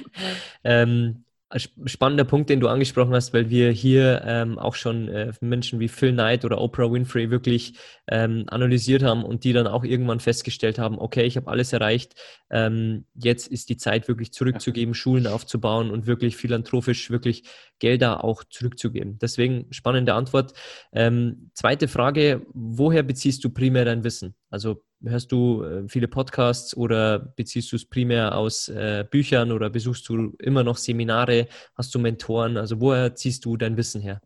[0.64, 1.24] ähm,
[1.58, 5.88] spannender Punkt, den du angesprochen hast, weil wir hier ähm, auch schon äh, Menschen wie
[5.88, 7.74] Phil Knight oder Oprah Winfrey wirklich
[8.06, 12.14] ähm, analysiert haben und die dann auch irgendwann festgestellt haben, okay, ich habe alles erreicht,
[12.50, 17.42] ähm, jetzt ist die Zeit wirklich zurückzugeben, Schulen aufzubauen und wirklich philanthropisch wirklich
[17.80, 19.18] Gelder auch zurückzugeben.
[19.18, 20.52] Deswegen spannende Antwort.
[20.92, 24.36] Ähm, zweite Frage, woher beziehst du primär dein Wissen?
[24.50, 29.70] Also hörst du äh, viele Podcasts oder beziehst du es primär aus äh, Büchern oder
[29.70, 31.48] besuchst du immer noch Seminare?
[31.74, 32.56] Hast du Mentoren?
[32.56, 34.20] Also woher ziehst du dein Wissen her?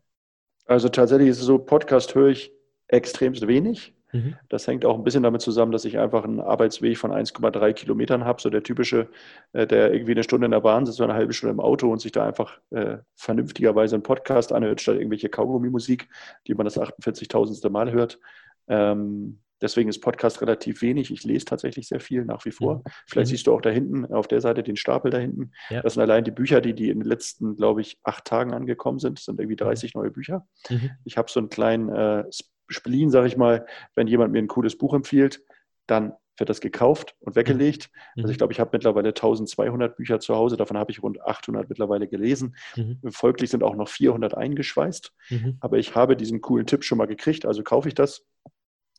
[0.65, 2.51] Also tatsächlich ist es so, Podcast höre ich
[2.87, 3.93] extremst wenig.
[4.15, 4.35] Mhm.
[4.49, 8.23] Das hängt auch ein bisschen damit zusammen, dass ich einfach einen Arbeitsweg von 1,3 Kilometern
[8.23, 8.41] habe.
[8.41, 9.09] So der typische,
[9.53, 11.91] äh, der irgendwie eine Stunde in der Bahn sitzt oder eine halbe Stunde im Auto
[11.91, 16.07] und sich da einfach äh, vernünftigerweise einen Podcast anhört, statt irgendwelche Kaugummi-Musik,
[16.47, 17.69] die man das 48.000.
[17.69, 18.19] Mal hört.
[18.67, 21.09] Ähm, Deswegen ist Podcast relativ wenig.
[21.09, 22.75] Ich lese tatsächlich sehr viel nach wie vor.
[22.75, 22.81] Mhm.
[23.07, 23.31] Vielleicht mhm.
[23.31, 25.53] siehst du auch da hinten, auf der Seite den Stapel da hinten.
[25.71, 25.81] Ja.
[25.81, 28.99] Das sind allein die Bücher, die, die in den letzten, glaube ich, acht Tagen angekommen
[28.99, 29.17] sind.
[29.17, 30.01] Das sind irgendwie 30 mhm.
[30.01, 30.47] neue Bücher.
[30.69, 30.91] Mhm.
[31.03, 32.25] Ich habe so einen kleinen äh,
[32.67, 35.41] Spleen, sage ich mal, wenn jemand mir ein cooles Buch empfiehlt,
[35.87, 37.89] dann wird das gekauft und weggelegt.
[38.15, 38.23] Mhm.
[38.23, 41.69] Also ich glaube, ich habe mittlerweile 1200 Bücher zu Hause, davon habe ich rund 800
[41.69, 42.55] mittlerweile gelesen.
[42.75, 42.99] Mhm.
[43.09, 45.11] Folglich sind auch noch 400 eingeschweißt.
[45.31, 45.57] Mhm.
[45.59, 48.25] Aber ich habe diesen coolen Tipp schon mal gekriegt, also kaufe ich das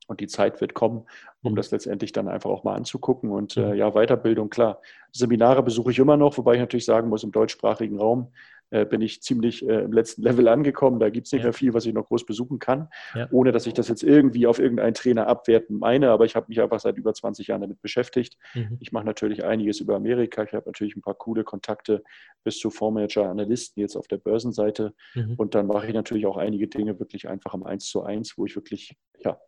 [0.07, 1.07] und die Zeit wird kommen,
[1.43, 1.57] um mhm.
[1.57, 3.31] das letztendlich dann einfach auch mal anzugucken.
[3.31, 3.75] Und äh, mhm.
[3.75, 4.81] ja, Weiterbildung, klar.
[5.13, 8.33] Seminare besuche ich immer noch, wobei ich natürlich sagen muss, im deutschsprachigen Raum
[8.71, 10.99] äh, bin ich ziemlich äh, im letzten Level angekommen.
[10.99, 11.47] Da gibt es nicht ja.
[11.47, 13.29] mehr viel, was ich noch groß besuchen kann, ja.
[13.31, 16.11] ohne dass ich das jetzt irgendwie auf irgendeinen Trainer abwerten meine.
[16.11, 18.37] Aber ich habe mich einfach seit über 20 Jahren damit beschäftigt.
[18.55, 18.79] Mhm.
[18.81, 20.43] Ich mache natürlich einiges über Amerika.
[20.43, 22.03] Ich habe natürlich ein paar coole Kontakte
[22.43, 24.95] bis zu Fondsmanager, Analysten jetzt auf der Börsenseite.
[25.15, 25.35] Mhm.
[25.37, 28.47] Und dann mache ich natürlich auch einige Dinge wirklich einfach im Eins zu eins, wo
[28.47, 29.39] ich wirklich, ja,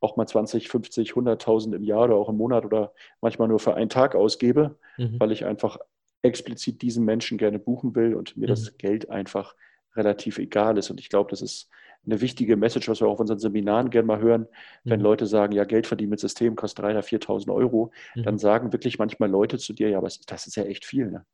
[0.00, 3.74] auch mal 20, 50, 100.000 im Jahr oder auch im Monat oder manchmal nur für
[3.74, 5.20] einen Tag ausgebe, mhm.
[5.20, 5.78] weil ich einfach
[6.22, 8.50] explizit diesen Menschen gerne buchen will und mir mhm.
[8.50, 9.54] das Geld einfach
[9.96, 10.90] relativ egal ist.
[10.90, 11.68] Und ich glaube, das ist
[12.06, 14.46] eine wichtige Message, was wir auch auf unseren Seminaren gerne mal hören,
[14.84, 15.04] wenn mhm.
[15.04, 18.22] Leute sagen, ja, Geld verdienen mit System kostet 3.000 oder 4.000 Euro, mhm.
[18.22, 21.10] dann sagen wirklich manchmal Leute zu dir, ja, aber das ist ja echt viel.
[21.10, 21.26] Ne?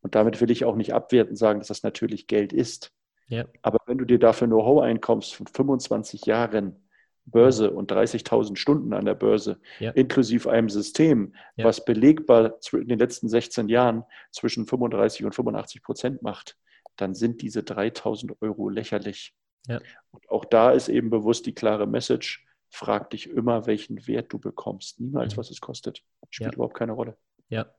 [0.00, 2.92] Und damit will ich auch nicht abwerten sagen, dass das natürlich Geld ist.
[3.28, 3.46] Ja.
[3.62, 6.76] Aber wenn du dir dafür Know-how einkommst von 25 Jahren,
[7.24, 9.90] Börse und 30.000 Stunden an der Börse, ja.
[9.92, 11.64] inklusive einem System, ja.
[11.64, 16.56] was belegbar in den letzten 16 Jahren zwischen 35 und 85 Prozent macht,
[16.96, 19.34] dann sind diese 3.000 Euro lächerlich.
[19.66, 19.80] Ja.
[20.10, 24.38] Und auch da ist eben bewusst die klare Message, frag dich immer, welchen Wert du
[24.38, 25.38] bekommst, niemals, mhm.
[25.38, 26.02] was es kostet.
[26.30, 27.16] Spielt überhaupt keine Rolle.
[27.48, 27.72] Ja,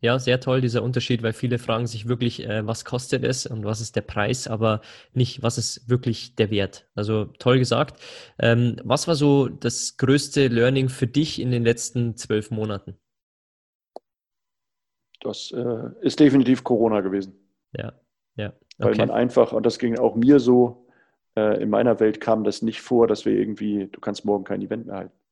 [0.00, 3.64] ja, sehr toll, dieser Unterschied, weil viele fragen sich wirklich, äh, was kostet es und
[3.64, 4.82] was ist der Preis, aber
[5.14, 6.86] nicht, was ist wirklich der Wert.
[6.94, 8.00] Also toll gesagt.
[8.38, 12.98] Ähm, was war so das größte Learning für dich in den letzten zwölf Monaten?
[15.20, 17.32] Das äh, ist definitiv Corona gewesen.
[17.72, 17.94] Ja,
[18.36, 18.52] ja.
[18.78, 18.90] Okay.
[18.90, 20.86] Weil man einfach, und das ging auch mir so,
[21.34, 24.60] äh, in meiner Welt kam das nicht vor, dass wir irgendwie, du kannst morgen kein
[24.60, 25.23] Event mehr halten.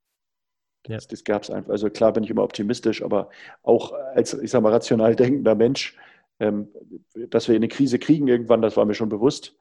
[0.87, 0.97] Ja.
[0.97, 1.71] Das, das gab es einfach.
[1.71, 3.31] Also klar bin ich immer optimistisch, aber
[3.63, 5.97] auch als, ich sage mal, rational denkender Mensch,
[6.41, 6.69] ähm,
[7.15, 9.57] dass wir eine Krise kriegen irgendwann, das war mir schon bewusst.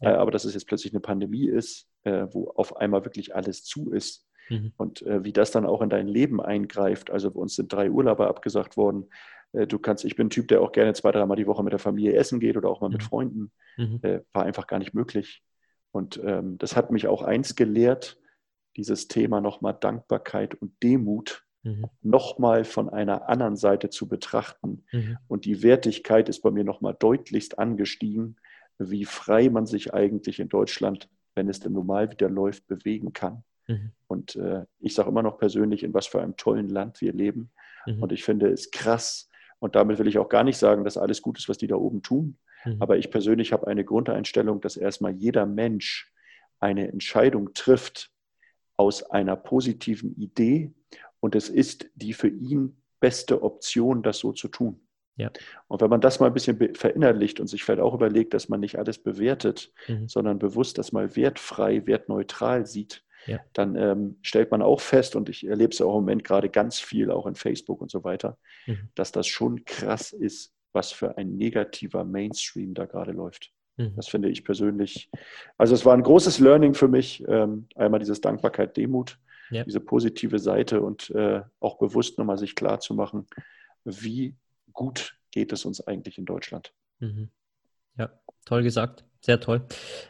[0.00, 0.12] Ja.
[0.12, 3.64] Äh, aber dass es jetzt plötzlich eine Pandemie ist, äh, wo auf einmal wirklich alles
[3.64, 4.72] zu ist mhm.
[4.76, 7.10] und äh, wie das dann auch in dein Leben eingreift.
[7.10, 9.10] Also bei uns sind drei Urlauber abgesagt worden.
[9.52, 11.72] Äh, du kannst, ich bin ein Typ, der auch gerne zwei, dreimal die Woche mit
[11.72, 12.94] der Familie essen geht oder auch mal mhm.
[12.94, 13.52] mit Freunden.
[13.76, 13.98] Mhm.
[14.02, 15.42] Äh, war einfach gar nicht möglich.
[15.92, 18.18] Und ähm, das hat mich auch eins gelehrt,
[18.76, 21.86] dieses Thema nochmal Dankbarkeit und Demut mhm.
[22.02, 24.84] nochmal von einer anderen Seite zu betrachten.
[24.92, 25.18] Mhm.
[25.28, 28.36] Und die Wertigkeit ist bei mir nochmal deutlichst angestiegen,
[28.78, 33.44] wie frei man sich eigentlich in Deutschland, wenn es denn normal wieder läuft, bewegen kann.
[33.66, 33.92] Mhm.
[34.06, 37.50] Und äh, ich sage immer noch persönlich, in was für einem tollen Land wir leben.
[37.86, 38.02] Mhm.
[38.02, 39.28] Und ich finde es krass.
[39.58, 41.76] Und damit will ich auch gar nicht sagen, dass alles gut ist, was die da
[41.76, 42.38] oben tun.
[42.64, 42.76] Mhm.
[42.80, 46.12] Aber ich persönlich habe eine Grundeinstellung, dass erstmal jeder Mensch
[46.58, 48.10] eine Entscheidung trifft,
[48.80, 50.72] aus einer positiven Idee
[51.20, 54.80] und es ist die für ihn beste Option, das so zu tun.
[55.16, 55.30] Ja.
[55.68, 58.60] Und wenn man das mal ein bisschen verinnerlicht und sich vielleicht auch überlegt, dass man
[58.60, 60.08] nicht alles bewertet, mhm.
[60.08, 63.38] sondern bewusst das mal wertfrei, wertneutral sieht, ja.
[63.52, 66.80] dann ähm, stellt man auch fest, und ich erlebe es auch im Moment gerade ganz
[66.80, 68.88] viel, auch in Facebook und so weiter, mhm.
[68.94, 73.52] dass das schon krass ist, was für ein negativer Mainstream da gerade läuft.
[73.76, 73.94] Mhm.
[73.96, 75.10] Das finde ich persönlich.
[75.58, 77.24] Also es war ein großes Learning für mich.
[77.28, 79.18] Ähm, einmal dieses Dankbarkeit, Demut,
[79.50, 79.64] ja.
[79.64, 83.26] diese positive Seite und äh, auch bewusst nochmal sich klar zu machen,
[83.84, 84.34] wie
[84.72, 86.72] gut geht es uns eigentlich in Deutschland.
[86.98, 87.30] Mhm.
[87.96, 88.10] Ja,
[88.44, 89.04] toll gesagt.
[89.20, 89.66] sehr toll.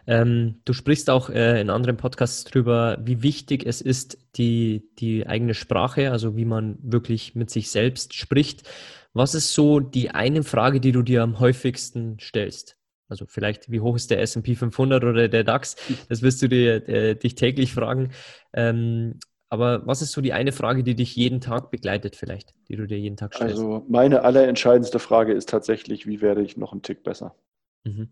[0.07, 5.27] Ähm, du sprichst auch äh, in anderen Podcasts darüber, wie wichtig es ist, die, die
[5.27, 8.68] eigene Sprache, also wie man wirklich mit sich selbst spricht.
[9.12, 12.77] Was ist so die eine Frage, die du dir am häufigsten stellst?
[13.11, 15.77] Also vielleicht, wie hoch ist der S&P 500 oder der DAX?
[16.09, 18.11] Das wirst du dir, äh, dich täglich fragen.
[18.53, 19.18] Ähm,
[19.51, 22.87] aber was ist so die eine Frage, die dich jeden Tag begleitet vielleicht, die du
[22.87, 23.57] dir jeden Tag stellst?
[23.57, 27.35] Also meine allerentscheidendste Frage ist tatsächlich, wie werde ich noch einen Tick besser?
[27.83, 28.11] Mhm.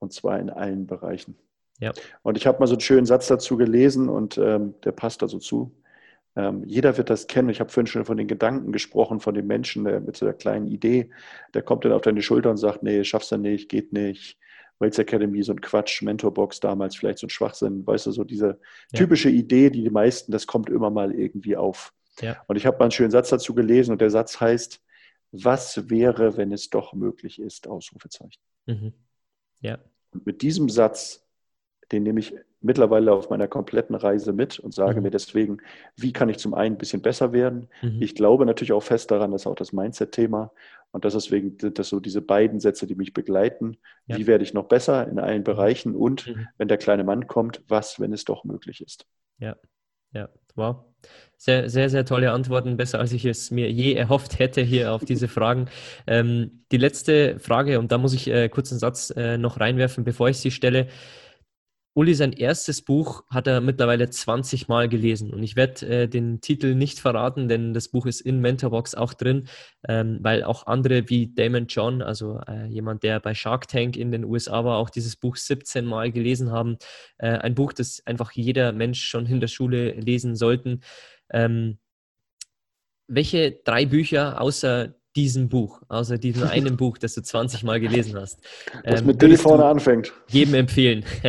[0.00, 1.36] Und zwar in allen Bereichen.
[1.78, 1.92] Ja.
[2.22, 5.28] Und ich habe mal so einen schönen Satz dazu gelesen und ähm, der passt da
[5.28, 5.76] so zu.
[6.36, 7.48] Ähm, jeder wird das kennen.
[7.48, 10.34] Ich habe vorhin schon von den Gedanken gesprochen, von dem Menschen der, mit so einer
[10.34, 11.10] kleinen Idee.
[11.54, 14.38] Der kommt dann auf deine Schulter und sagt, nee, schaffst du nicht, geht nicht.
[14.78, 18.46] Wales Academy, so ein Quatsch, Mentorbox damals, vielleicht so ein Schwachsinn, weißt du, so diese
[18.92, 18.98] ja.
[18.98, 21.94] typische Idee, die die meisten, das kommt immer mal irgendwie auf.
[22.20, 22.42] Ja.
[22.46, 24.82] Und ich habe mal einen schönen Satz dazu gelesen und der Satz heißt,
[25.32, 27.66] was wäre, wenn es doch möglich ist?
[27.68, 28.40] Ausrufezeichen.
[28.66, 28.92] Mhm.
[29.60, 29.78] Ja.
[30.10, 31.25] Und mit diesem Satz
[31.92, 35.04] den nehme ich mittlerweile auf meiner kompletten Reise mit und sage mhm.
[35.04, 35.58] mir deswegen,
[35.96, 37.68] wie kann ich zum einen ein bisschen besser werden?
[37.82, 38.02] Mhm.
[38.02, 40.52] Ich glaube natürlich auch fest daran, dass auch das Mindset-Thema
[40.96, 43.76] und das ist deswegen das so diese beiden Sätze, die mich begleiten.
[44.06, 44.16] Ja.
[44.16, 45.44] Wie werde ich noch besser in allen.
[45.44, 46.48] Bereichen und mhm.
[46.56, 49.06] wenn der kleine Mann kommt, was, wenn es doch möglich ist?
[49.38, 49.56] Ja,
[50.12, 50.76] ja, wow.
[51.36, 55.04] Sehr, sehr, sehr tolle Antworten, besser als ich es mir je erhofft hätte hier auf
[55.04, 55.68] diese Fragen.
[56.06, 60.02] Ähm, die letzte Frage, und da muss ich äh, kurz einen Satz äh, noch reinwerfen,
[60.02, 60.88] bevor ich sie stelle.
[61.96, 66.42] Uli, sein erstes Buch hat er mittlerweile 20 Mal gelesen und ich werde äh, den
[66.42, 69.48] Titel nicht verraten, denn das Buch ist in Mentorbox auch drin,
[69.88, 74.10] ähm, weil auch andere wie Damon John, also äh, jemand, der bei Shark Tank in
[74.10, 76.76] den USA war, auch dieses Buch 17 Mal gelesen haben.
[77.16, 80.82] Äh, ein Buch, das einfach jeder Mensch schon in der Schule lesen sollten.
[81.30, 81.78] Ähm,
[83.08, 88.16] welche drei Bücher außer diesem Buch, außer diesem einen Buch, das du 20 Mal gelesen
[88.18, 88.40] hast.
[88.84, 90.12] Das ähm, mit D vorne anfängt.
[90.28, 91.04] Jedem empfehlen.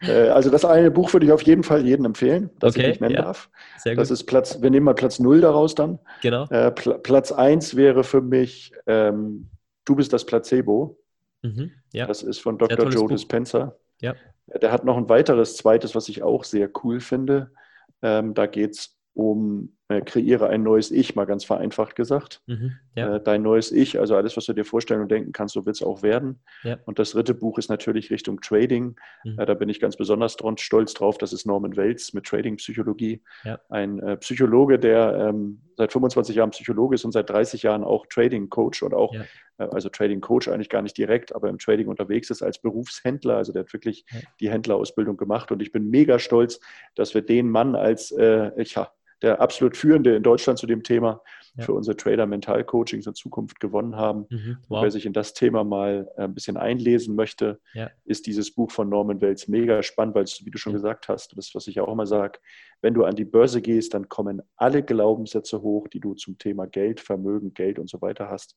[0.00, 2.88] Äh, also das eine Buch würde ich auf jeden Fall jedem empfehlen, das okay, ich
[2.88, 3.22] nicht nennen ja.
[3.22, 3.50] darf.
[3.78, 4.02] Sehr gut.
[4.02, 5.98] Das ist Platz, wir nehmen mal Platz 0 daraus dann.
[6.22, 6.46] Genau.
[6.46, 9.48] Äh, Pl Platz 1 wäre für mich ähm,
[9.84, 10.98] Du bist das Placebo.
[11.42, 12.06] Mhm, ja.
[12.06, 12.88] Das ist von Dr.
[12.88, 13.76] Joe Dispenza.
[14.00, 14.14] Ja.
[14.60, 17.50] Der hat noch ein weiteres, zweites, was ich auch sehr cool finde.
[18.00, 22.42] Ähm, da geht es um äh, kreiere ein neues Ich, mal ganz vereinfacht gesagt.
[22.46, 23.16] Mhm, ja.
[23.16, 25.76] äh, dein neues Ich, also alles, was du dir vorstellen und denken kannst, so wird
[25.76, 26.40] es auch werden.
[26.62, 26.78] Ja.
[26.86, 28.96] Und das dritte Buch ist natürlich Richtung Trading.
[29.24, 29.38] Mhm.
[29.38, 31.18] Äh, da bin ich ganz besonders dran, stolz drauf.
[31.18, 33.22] Das ist Norman Welz mit Trading-Psychologie.
[33.44, 33.60] Ja.
[33.68, 38.06] Ein äh, Psychologe, der ähm, seit 25 Jahren Psychologe ist und seit 30 Jahren auch
[38.06, 39.24] Trading-Coach und auch, äh,
[39.58, 43.36] also Trading-Coach eigentlich gar nicht direkt, aber im Trading unterwegs ist als Berufshändler.
[43.36, 44.06] Also der hat wirklich
[44.40, 45.52] die Händlerausbildung gemacht.
[45.52, 46.60] Und ich bin mega stolz,
[46.94, 48.90] dass wir den Mann als, äh, ja,
[49.22, 51.22] der absolut führende in Deutschland zu dem Thema
[51.56, 51.64] ja.
[51.64, 54.26] für unsere Trader Mental Coachings in Zukunft gewonnen haben.
[54.30, 54.82] Mhm, wow.
[54.82, 57.90] Wer sich in das Thema mal äh, ein bisschen einlesen möchte, ja.
[58.04, 60.78] ist dieses Buch von Norman Wells mega spannend, weil es, wie du schon ja.
[60.78, 62.38] gesagt hast, das, was ich auch immer sage,
[62.80, 66.66] wenn du an die Börse gehst, dann kommen alle Glaubenssätze hoch, die du zum Thema
[66.66, 68.56] Geld, Vermögen, Geld und so weiter hast.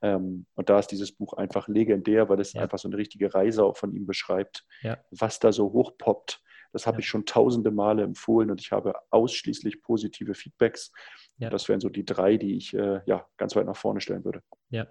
[0.00, 3.64] Ähm, und da ist dieses Buch einfach legendär, weil es einfach so eine richtige Reise
[3.64, 4.64] auch von ihm beschreibt,
[5.10, 6.98] was da so hochpoppt das habe ja.
[7.00, 10.92] ich schon tausende Male empfohlen und ich habe ausschließlich positive Feedbacks.
[11.38, 11.50] Ja.
[11.50, 14.42] Das wären so die drei, die ich äh, ja, ganz weit nach vorne stellen würde.
[14.70, 14.86] Ja.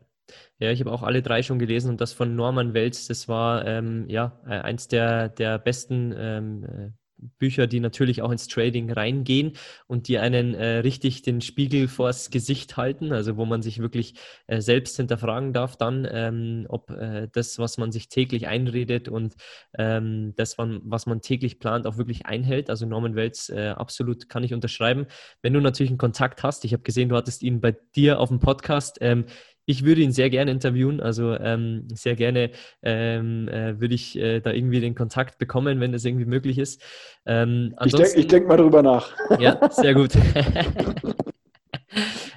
[0.57, 3.63] Ja, ich habe auch alle drei schon gelesen und das von Norman Welz, das war
[3.67, 8.91] ähm, ja äh, eins der, der besten ähm, äh, Bücher, die natürlich auch ins Trading
[8.91, 9.53] reingehen
[9.87, 14.15] und die einen äh, richtig den Spiegel vors Gesicht halten, also wo man sich wirklich
[14.47, 19.35] äh, selbst hinterfragen darf, dann, ähm, ob äh, das, was man sich täglich einredet und
[19.77, 22.69] ähm, das, was man täglich plant, auch wirklich einhält.
[22.69, 25.05] Also Norman Welz äh, absolut kann ich unterschreiben.
[25.41, 28.29] Wenn du natürlich einen Kontakt hast, ich habe gesehen, du hattest ihn bei dir auf
[28.29, 28.97] dem Podcast.
[29.01, 29.25] Ähm,
[29.65, 32.51] ich würde ihn sehr gerne interviewen, also ähm, sehr gerne
[32.83, 36.81] ähm, äh, würde ich äh, da irgendwie den Kontakt bekommen, wenn das irgendwie möglich ist.
[37.25, 39.11] Ähm, ich denke denk mal darüber nach.
[39.39, 40.11] Ja, sehr gut.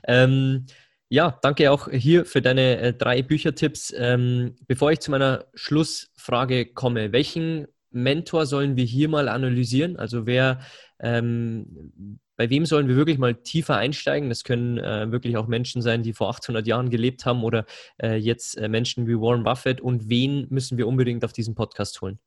[0.08, 0.64] Ähm,
[1.10, 3.94] ja, danke auch hier für deine äh, drei Büchertipps.
[3.96, 9.96] Ähm, bevor ich zu meiner Schlussfrage komme, welchen Mentor sollen wir hier mal analysieren?
[9.96, 10.60] Also wer
[10.98, 14.28] ähm, bei wem sollen wir wirklich mal tiefer einsteigen?
[14.28, 17.66] Das können äh, wirklich auch Menschen sein, die vor 800 Jahren gelebt haben oder
[18.00, 19.80] äh, jetzt äh, Menschen wie Warren Buffett.
[19.80, 22.20] Und wen müssen wir unbedingt auf diesen Podcast holen?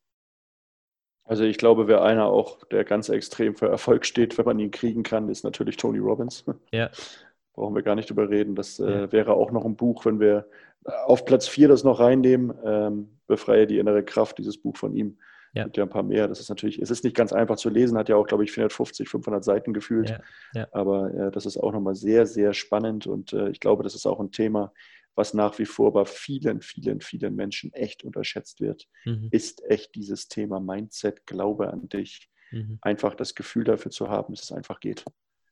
[1.23, 4.71] Also ich glaube, wer einer auch, der ganz extrem für Erfolg steht, wenn man ihn
[4.71, 6.43] kriegen kann, ist natürlich Tony Robbins.
[6.73, 6.89] Ja.
[7.53, 8.55] Brauchen wir gar nicht drüber reden.
[8.55, 9.11] Das äh, ja.
[9.13, 10.45] wäre auch noch ein Buch, wenn wir
[10.83, 12.53] auf Platz 4 das noch reinnehmen.
[12.65, 15.17] Ähm, Befreie die innere Kraft, dieses Buch von ihm
[15.53, 15.65] Ja.
[15.65, 16.27] Gibt ja ein paar mehr.
[16.27, 18.51] Das ist natürlich, es ist nicht ganz einfach zu lesen, hat ja auch, glaube ich,
[18.51, 20.09] 450, 500 Seiten gefühlt.
[20.09, 20.19] Ja.
[20.53, 20.67] Ja.
[20.71, 24.05] Aber äh, das ist auch nochmal sehr, sehr spannend und äh, ich glaube, das ist
[24.05, 24.71] auch ein Thema,
[25.15, 29.27] was nach wie vor bei vielen, vielen, vielen Menschen echt unterschätzt wird, mhm.
[29.31, 32.79] ist echt dieses Thema Mindset, Glaube an dich, mhm.
[32.81, 35.03] einfach das Gefühl dafür zu haben, dass es einfach geht.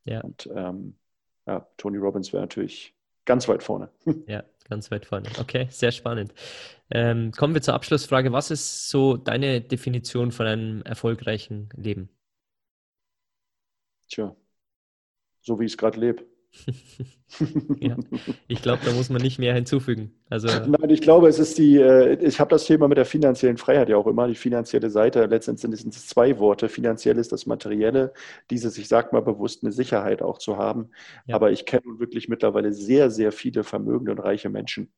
[0.06, 0.22] Ja.
[0.22, 0.96] Und ähm,
[1.46, 3.90] ja, Tony Robbins wäre natürlich ganz weit vorne.
[4.28, 5.30] Ja, ganz weit vorne.
[5.40, 6.34] Okay, sehr spannend.
[6.92, 8.32] Ähm, kommen wir zur Abschlussfrage.
[8.32, 12.10] Was ist so deine Definition von einem erfolgreichen Leben?
[14.08, 14.36] Tja,
[15.42, 16.26] so wie ich es gerade lebe.
[17.80, 17.96] Ja,
[18.48, 20.14] ich glaube, da muss man nicht mehr hinzufügen.
[20.30, 23.58] Also Nein, ich glaube, es ist die, äh, ich habe das Thema mit der finanziellen
[23.58, 25.26] Freiheit ja auch immer, die finanzielle Seite.
[25.26, 26.70] Letztendlich sind es zwei Worte.
[26.70, 28.14] Finanziell ist das Materielle,
[28.50, 30.90] dieses, ich sage mal bewusst, eine Sicherheit auch zu haben.
[31.28, 31.36] Ja.
[31.36, 34.92] Aber ich kenne wirklich mittlerweile sehr, sehr viele vermögende und reiche Menschen.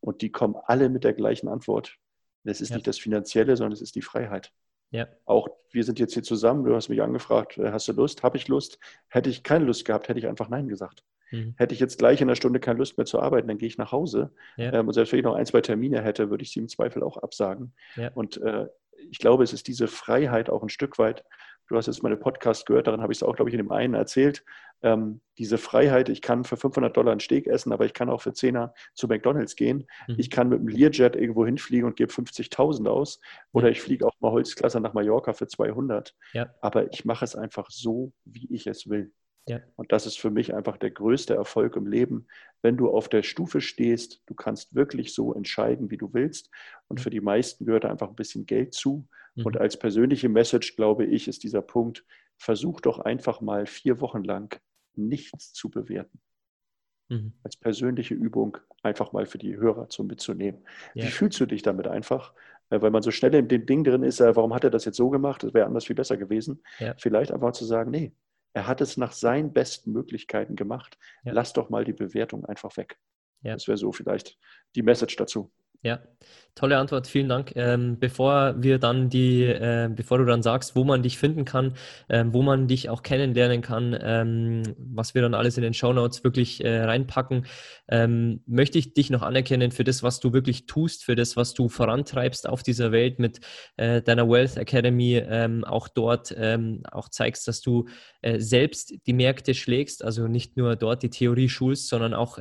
[0.00, 1.96] Und die kommen alle mit der gleichen Antwort.
[2.44, 2.76] Es ist ja.
[2.76, 4.52] nicht das Finanzielle, sondern es ist die Freiheit.
[4.94, 5.08] Ja.
[5.24, 8.22] Auch wir sind jetzt hier zusammen, du hast mich angefragt, äh, hast du Lust?
[8.22, 8.78] Habe ich Lust?
[9.08, 11.02] Hätte ich keine Lust gehabt, hätte ich einfach Nein gesagt.
[11.32, 11.54] Mhm.
[11.56, 13.76] Hätte ich jetzt gleich in einer Stunde keine Lust mehr zu arbeiten, dann gehe ich
[13.76, 14.30] nach Hause.
[14.56, 14.72] Ja.
[14.72, 17.02] Ähm, und selbst wenn ich noch ein, zwei Termine hätte, würde ich sie im Zweifel
[17.02, 17.74] auch absagen.
[17.96, 18.12] Ja.
[18.14, 18.68] Und äh,
[19.10, 21.24] ich glaube, es ist diese Freiheit auch ein Stück weit,
[21.68, 23.72] Du hast jetzt meine Podcast gehört, daran habe ich es auch, glaube ich, in dem
[23.72, 24.44] einen erzählt.
[24.82, 28.20] Ähm, diese Freiheit, ich kann für 500 Dollar einen Steak essen, aber ich kann auch
[28.20, 29.86] für 10er zu McDonalds gehen.
[30.06, 30.16] Mhm.
[30.18, 33.20] Ich kann mit einem Learjet irgendwo hinfliegen und gebe 50.000 aus.
[33.52, 36.14] Oder ich fliege auch mal Holzklasse nach Mallorca für 200.
[36.34, 36.54] Ja.
[36.60, 39.12] Aber ich mache es einfach so, wie ich es will.
[39.46, 39.60] Ja.
[39.76, 42.26] Und das ist für mich einfach der größte Erfolg im Leben,
[42.62, 46.50] wenn du auf der Stufe stehst, du kannst wirklich so entscheiden, wie du willst.
[46.88, 49.06] Und für die meisten gehört einfach ein bisschen Geld zu.
[49.34, 49.46] Mhm.
[49.46, 52.04] Und als persönliche Message, glaube ich, ist dieser Punkt,
[52.36, 54.60] versuch doch einfach mal vier Wochen lang
[54.94, 56.20] nichts zu bewerten.
[57.08, 57.34] Mhm.
[57.42, 60.64] Als persönliche Übung einfach mal für die Hörer zum mitzunehmen.
[60.94, 61.04] Ja.
[61.04, 62.34] Wie fühlst du dich damit einfach?
[62.70, 64.84] Äh, weil man so schnell in dem Ding drin ist, äh, warum hat er das
[64.84, 65.42] jetzt so gemacht?
[65.42, 66.62] Das wäre anders viel besser gewesen.
[66.78, 66.94] Ja.
[66.98, 68.12] Vielleicht einfach zu sagen, nee,
[68.54, 70.96] er hat es nach seinen besten Möglichkeiten gemacht.
[71.24, 71.32] Ja.
[71.32, 72.98] Lass doch mal die Bewertung einfach weg.
[73.42, 73.52] Ja.
[73.52, 74.38] Das wäre so vielleicht
[74.74, 75.52] die Message dazu.
[75.84, 75.98] Ja,
[76.54, 77.52] tolle Antwort, vielen Dank.
[77.56, 81.74] Ähm, bevor wir dann die, äh, bevor du dann sagst, wo man dich finden kann,
[82.08, 85.92] ähm, wo man dich auch kennenlernen kann, ähm, was wir dann alles in den Show
[85.92, 87.44] Notes wirklich äh, reinpacken,
[87.88, 91.52] ähm, möchte ich dich noch anerkennen für das, was du wirklich tust, für das, was
[91.52, 93.40] du vorantreibst auf dieser Welt mit
[93.76, 97.88] äh, deiner Wealth Academy, ähm, auch dort ähm, auch zeigst, dass du
[98.22, 102.38] äh, selbst die Märkte schlägst, also nicht nur dort die Theorie schulst, sondern auch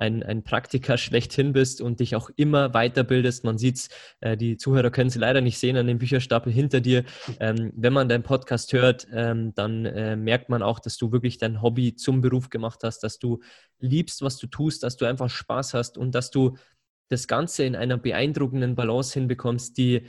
[0.00, 3.44] ein, ein Praktiker schlechthin bist und dich auch immer weiterbildest.
[3.44, 3.88] Man sieht es,
[4.20, 7.04] äh, die Zuhörer können es leider nicht sehen an dem Bücherstapel hinter dir.
[7.38, 11.38] Ähm, wenn man deinen Podcast hört, ähm, dann äh, merkt man auch, dass du wirklich
[11.38, 13.40] dein Hobby zum Beruf gemacht hast, dass du
[13.78, 16.56] liebst, was du tust, dass du einfach Spaß hast und dass du
[17.08, 20.06] das Ganze in einer beeindruckenden Balance hinbekommst, die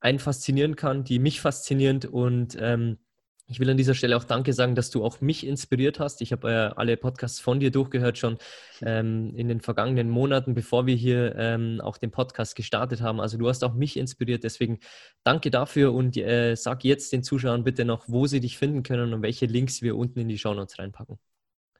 [0.00, 2.98] einen faszinieren kann, die mich faszinierend und ähm,
[3.46, 6.22] ich will an dieser Stelle auch Danke sagen, dass du auch mich inspiriert hast.
[6.22, 8.38] Ich habe äh, alle Podcasts von dir durchgehört schon
[8.80, 13.20] ähm, in den vergangenen Monaten, bevor wir hier ähm, auch den Podcast gestartet haben.
[13.20, 14.44] Also du hast auch mich inspiriert.
[14.44, 14.78] Deswegen
[15.24, 19.12] danke dafür und äh, sag jetzt den Zuschauern bitte noch, wo sie dich finden können
[19.12, 21.18] und welche Links wir unten in die Show Notes reinpacken.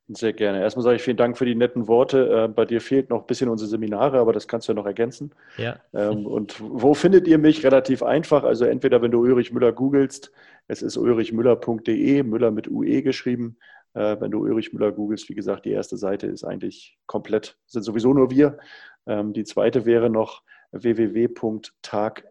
[0.09, 0.61] Sehr gerne.
[0.61, 2.45] Erstmal sage ich vielen Dank für die netten Worte.
[2.45, 4.85] Äh, bei dir fehlt noch ein bisschen unsere Seminare, aber das kannst du ja noch
[4.85, 5.33] ergänzen.
[5.57, 5.81] Ja.
[5.95, 7.65] Ähm, und wo findet ihr mich?
[7.65, 8.45] Relativ einfach.
[8.45, 10.31] Also entweder, wenn du Ulrich Müller googelst,
[10.69, 13.57] es ist ulrichmüller.de, Müller mit UE geschrieben.
[13.95, 17.83] Äh, wenn du Ulrich Müller googelst, wie gesagt, die erste Seite ist eigentlich komplett, sind
[17.83, 18.59] sowieso nur wir.
[19.07, 22.25] Ähm, die zweite wäre noch www.tag-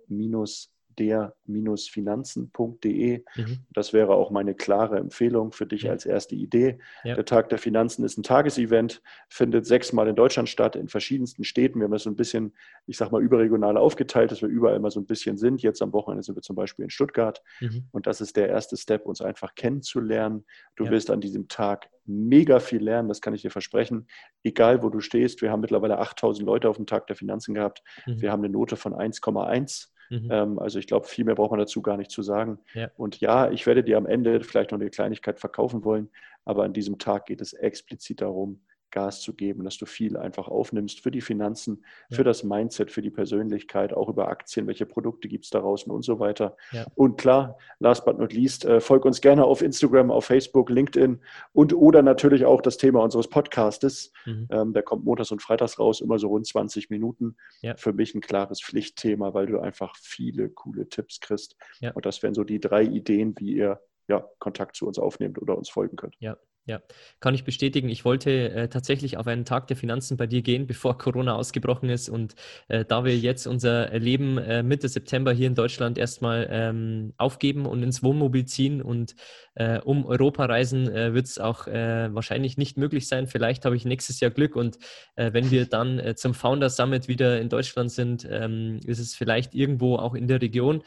[0.99, 3.23] der-finanzen.de.
[3.35, 3.59] Mhm.
[3.71, 5.91] Das wäre auch meine klare Empfehlung für dich ja.
[5.91, 6.79] als erste Idee.
[7.03, 7.15] Ja.
[7.15, 11.79] Der Tag der Finanzen ist ein Tagesevent, findet sechsmal in Deutschland statt, in verschiedensten Städten.
[11.79, 12.53] Wir haben das so ein bisschen,
[12.85, 15.61] ich sag mal, überregional aufgeteilt, dass wir überall mal so ein bisschen sind.
[15.61, 17.41] Jetzt am Wochenende sind wir zum Beispiel in Stuttgart.
[17.59, 17.87] Mhm.
[17.91, 20.45] Und das ist der erste Step, uns einfach kennenzulernen.
[20.75, 20.91] Du ja.
[20.91, 24.07] wirst an diesem Tag mega viel lernen, das kann ich dir versprechen.
[24.43, 25.41] Egal, wo du stehst.
[25.41, 27.83] Wir haben mittlerweile 8000 Leute auf dem Tag der Finanzen gehabt.
[28.05, 28.21] Mhm.
[28.21, 29.87] Wir haben eine Note von 1,1.
[30.13, 30.29] Mhm.
[30.31, 32.59] Ähm, also ich glaube, viel mehr braucht man dazu gar nicht zu sagen.
[32.73, 32.91] Ja.
[32.97, 36.09] Und ja, ich werde dir am Ende vielleicht noch eine Kleinigkeit verkaufen wollen,
[36.45, 38.61] aber an diesem Tag geht es explizit darum,
[38.93, 42.17] Gas zu geben, dass du viel einfach aufnimmst für die Finanzen, ja.
[42.17, 45.91] für das Mindset, für die Persönlichkeit, auch über Aktien, welche Produkte gibt es da draußen
[45.91, 46.55] und so weiter.
[46.71, 46.85] Ja.
[46.95, 51.19] Und klar, last but not least, äh, folg uns gerne auf Instagram, auf Facebook, LinkedIn
[51.53, 54.13] und oder natürlich auch das Thema unseres Podcastes.
[54.25, 54.47] Mhm.
[54.51, 57.35] Ähm, der kommt montags und freitags raus, immer so rund 20 Minuten.
[57.61, 57.75] Ja.
[57.75, 61.55] Für mich ein klares Pflichtthema, weil du einfach viele coole Tipps kriegst.
[61.95, 65.57] Und das wären so die drei Ideen, wie ihr ja, Kontakt zu uns aufnehmt oder
[65.57, 66.15] uns folgen könnt.
[66.19, 66.81] Ja, Ja,
[67.19, 67.89] kann ich bestätigen.
[67.89, 71.89] Ich wollte äh, tatsächlich auf einen Tag der Finanzen bei dir gehen, bevor Corona ausgebrochen
[71.89, 72.07] ist.
[72.07, 72.35] Und
[72.69, 77.65] äh, da wir jetzt unser Leben äh, Mitte September hier in Deutschland erstmal ähm, aufgeben
[77.65, 79.13] und ins Wohnmobil ziehen und
[79.55, 83.27] äh, um Europa reisen, äh, wird es auch äh, wahrscheinlich nicht möglich sein.
[83.27, 84.77] Vielleicht habe ich nächstes Jahr Glück und
[85.15, 89.97] wenn wir dann zum Founder Summit wieder in Deutschland sind, ähm, ist es vielleicht irgendwo
[89.97, 90.83] auch in der Region.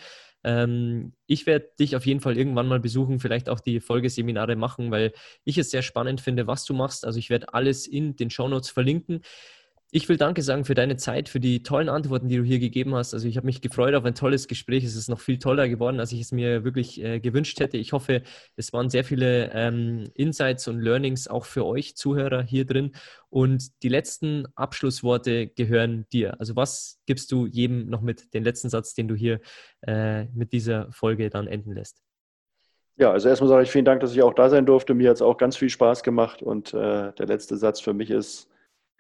[0.47, 4.93] Ähm, ich werde dich auf jeden Fall irgendwann mal besuchen, vielleicht auch die Folgeseminare machen,
[4.93, 5.13] weil
[5.45, 7.05] ich es sehr spannend finde, was du machst.
[7.05, 9.23] Also ich werde alles in den Shownotes verlinken.
[9.97, 12.95] Ich will Danke sagen für deine Zeit, für die tollen Antworten, die du hier gegeben
[12.95, 13.15] hast.
[13.15, 14.85] Also ich habe mich gefreut auf ein tolles Gespräch.
[14.85, 17.79] Es ist noch viel toller geworden, als ich es mir wirklich äh, gewünscht hätte.
[17.79, 18.21] Ich hoffe,
[18.57, 22.93] es waren sehr viele ähm, Insights und Learnings auch für euch Zuhörer hier drin.
[23.31, 26.39] Und die letzten Abschlussworte gehören dir.
[26.41, 29.41] Also was gibst du jedem noch mit, den letzten Satz, den du hier
[29.81, 32.03] äh, mit dieser Folge dann enden lässt?
[32.99, 34.93] Ja, also erstmal sage ich vielen Dank, dass ich auch da sein durfte.
[34.93, 36.43] Mir hat es auch ganz viel Spaß gemacht.
[36.43, 38.51] Und äh, der letzte Satz für mich ist,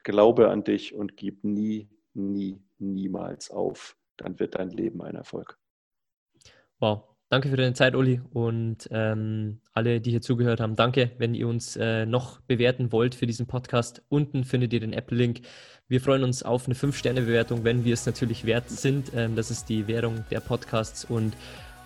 [0.07, 3.96] Glaube an dich und gib nie, nie, niemals auf.
[4.16, 5.59] Dann wird dein Leben ein Erfolg.
[6.78, 7.02] Wow.
[7.28, 8.20] Danke für deine Zeit, Uli.
[8.32, 11.11] Und ähm, alle, die hier zugehört haben, danke.
[11.18, 15.40] Wenn ihr uns äh, noch bewerten wollt für diesen Podcast, unten findet ihr den Apple-Link.
[15.88, 19.11] Wir freuen uns auf eine 5-Sterne-Bewertung, wenn wir es natürlich wert sind.
[19.12, 21.04] Ähm, das ist die Währung der Podcasts.
[21.04, 21.34] Und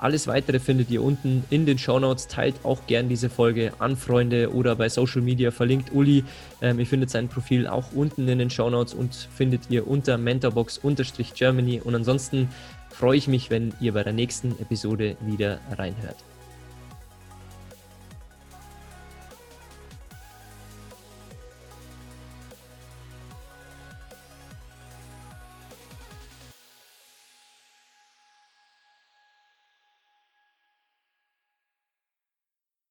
[0.00, 2.26] alles weitere findet ihr unten in den Show Notes.
[2.26, 5.50] Teilt auch gern diese Folge an Freunde oder bei Social Media.
[5.50, 6.24] Verlinkt Uli.
[6.62, 10.16] Ähm, ihr findet sein Profil auch unten in den Show Notes und findet ihr unter
[10.16, 11.82] Mentorbox-Germany.
[11.84, 12.48] Und ansonsten
[12.88, 16.16] freue ich mich, wenn ihr bei der nächsten Episode wieder reinhört.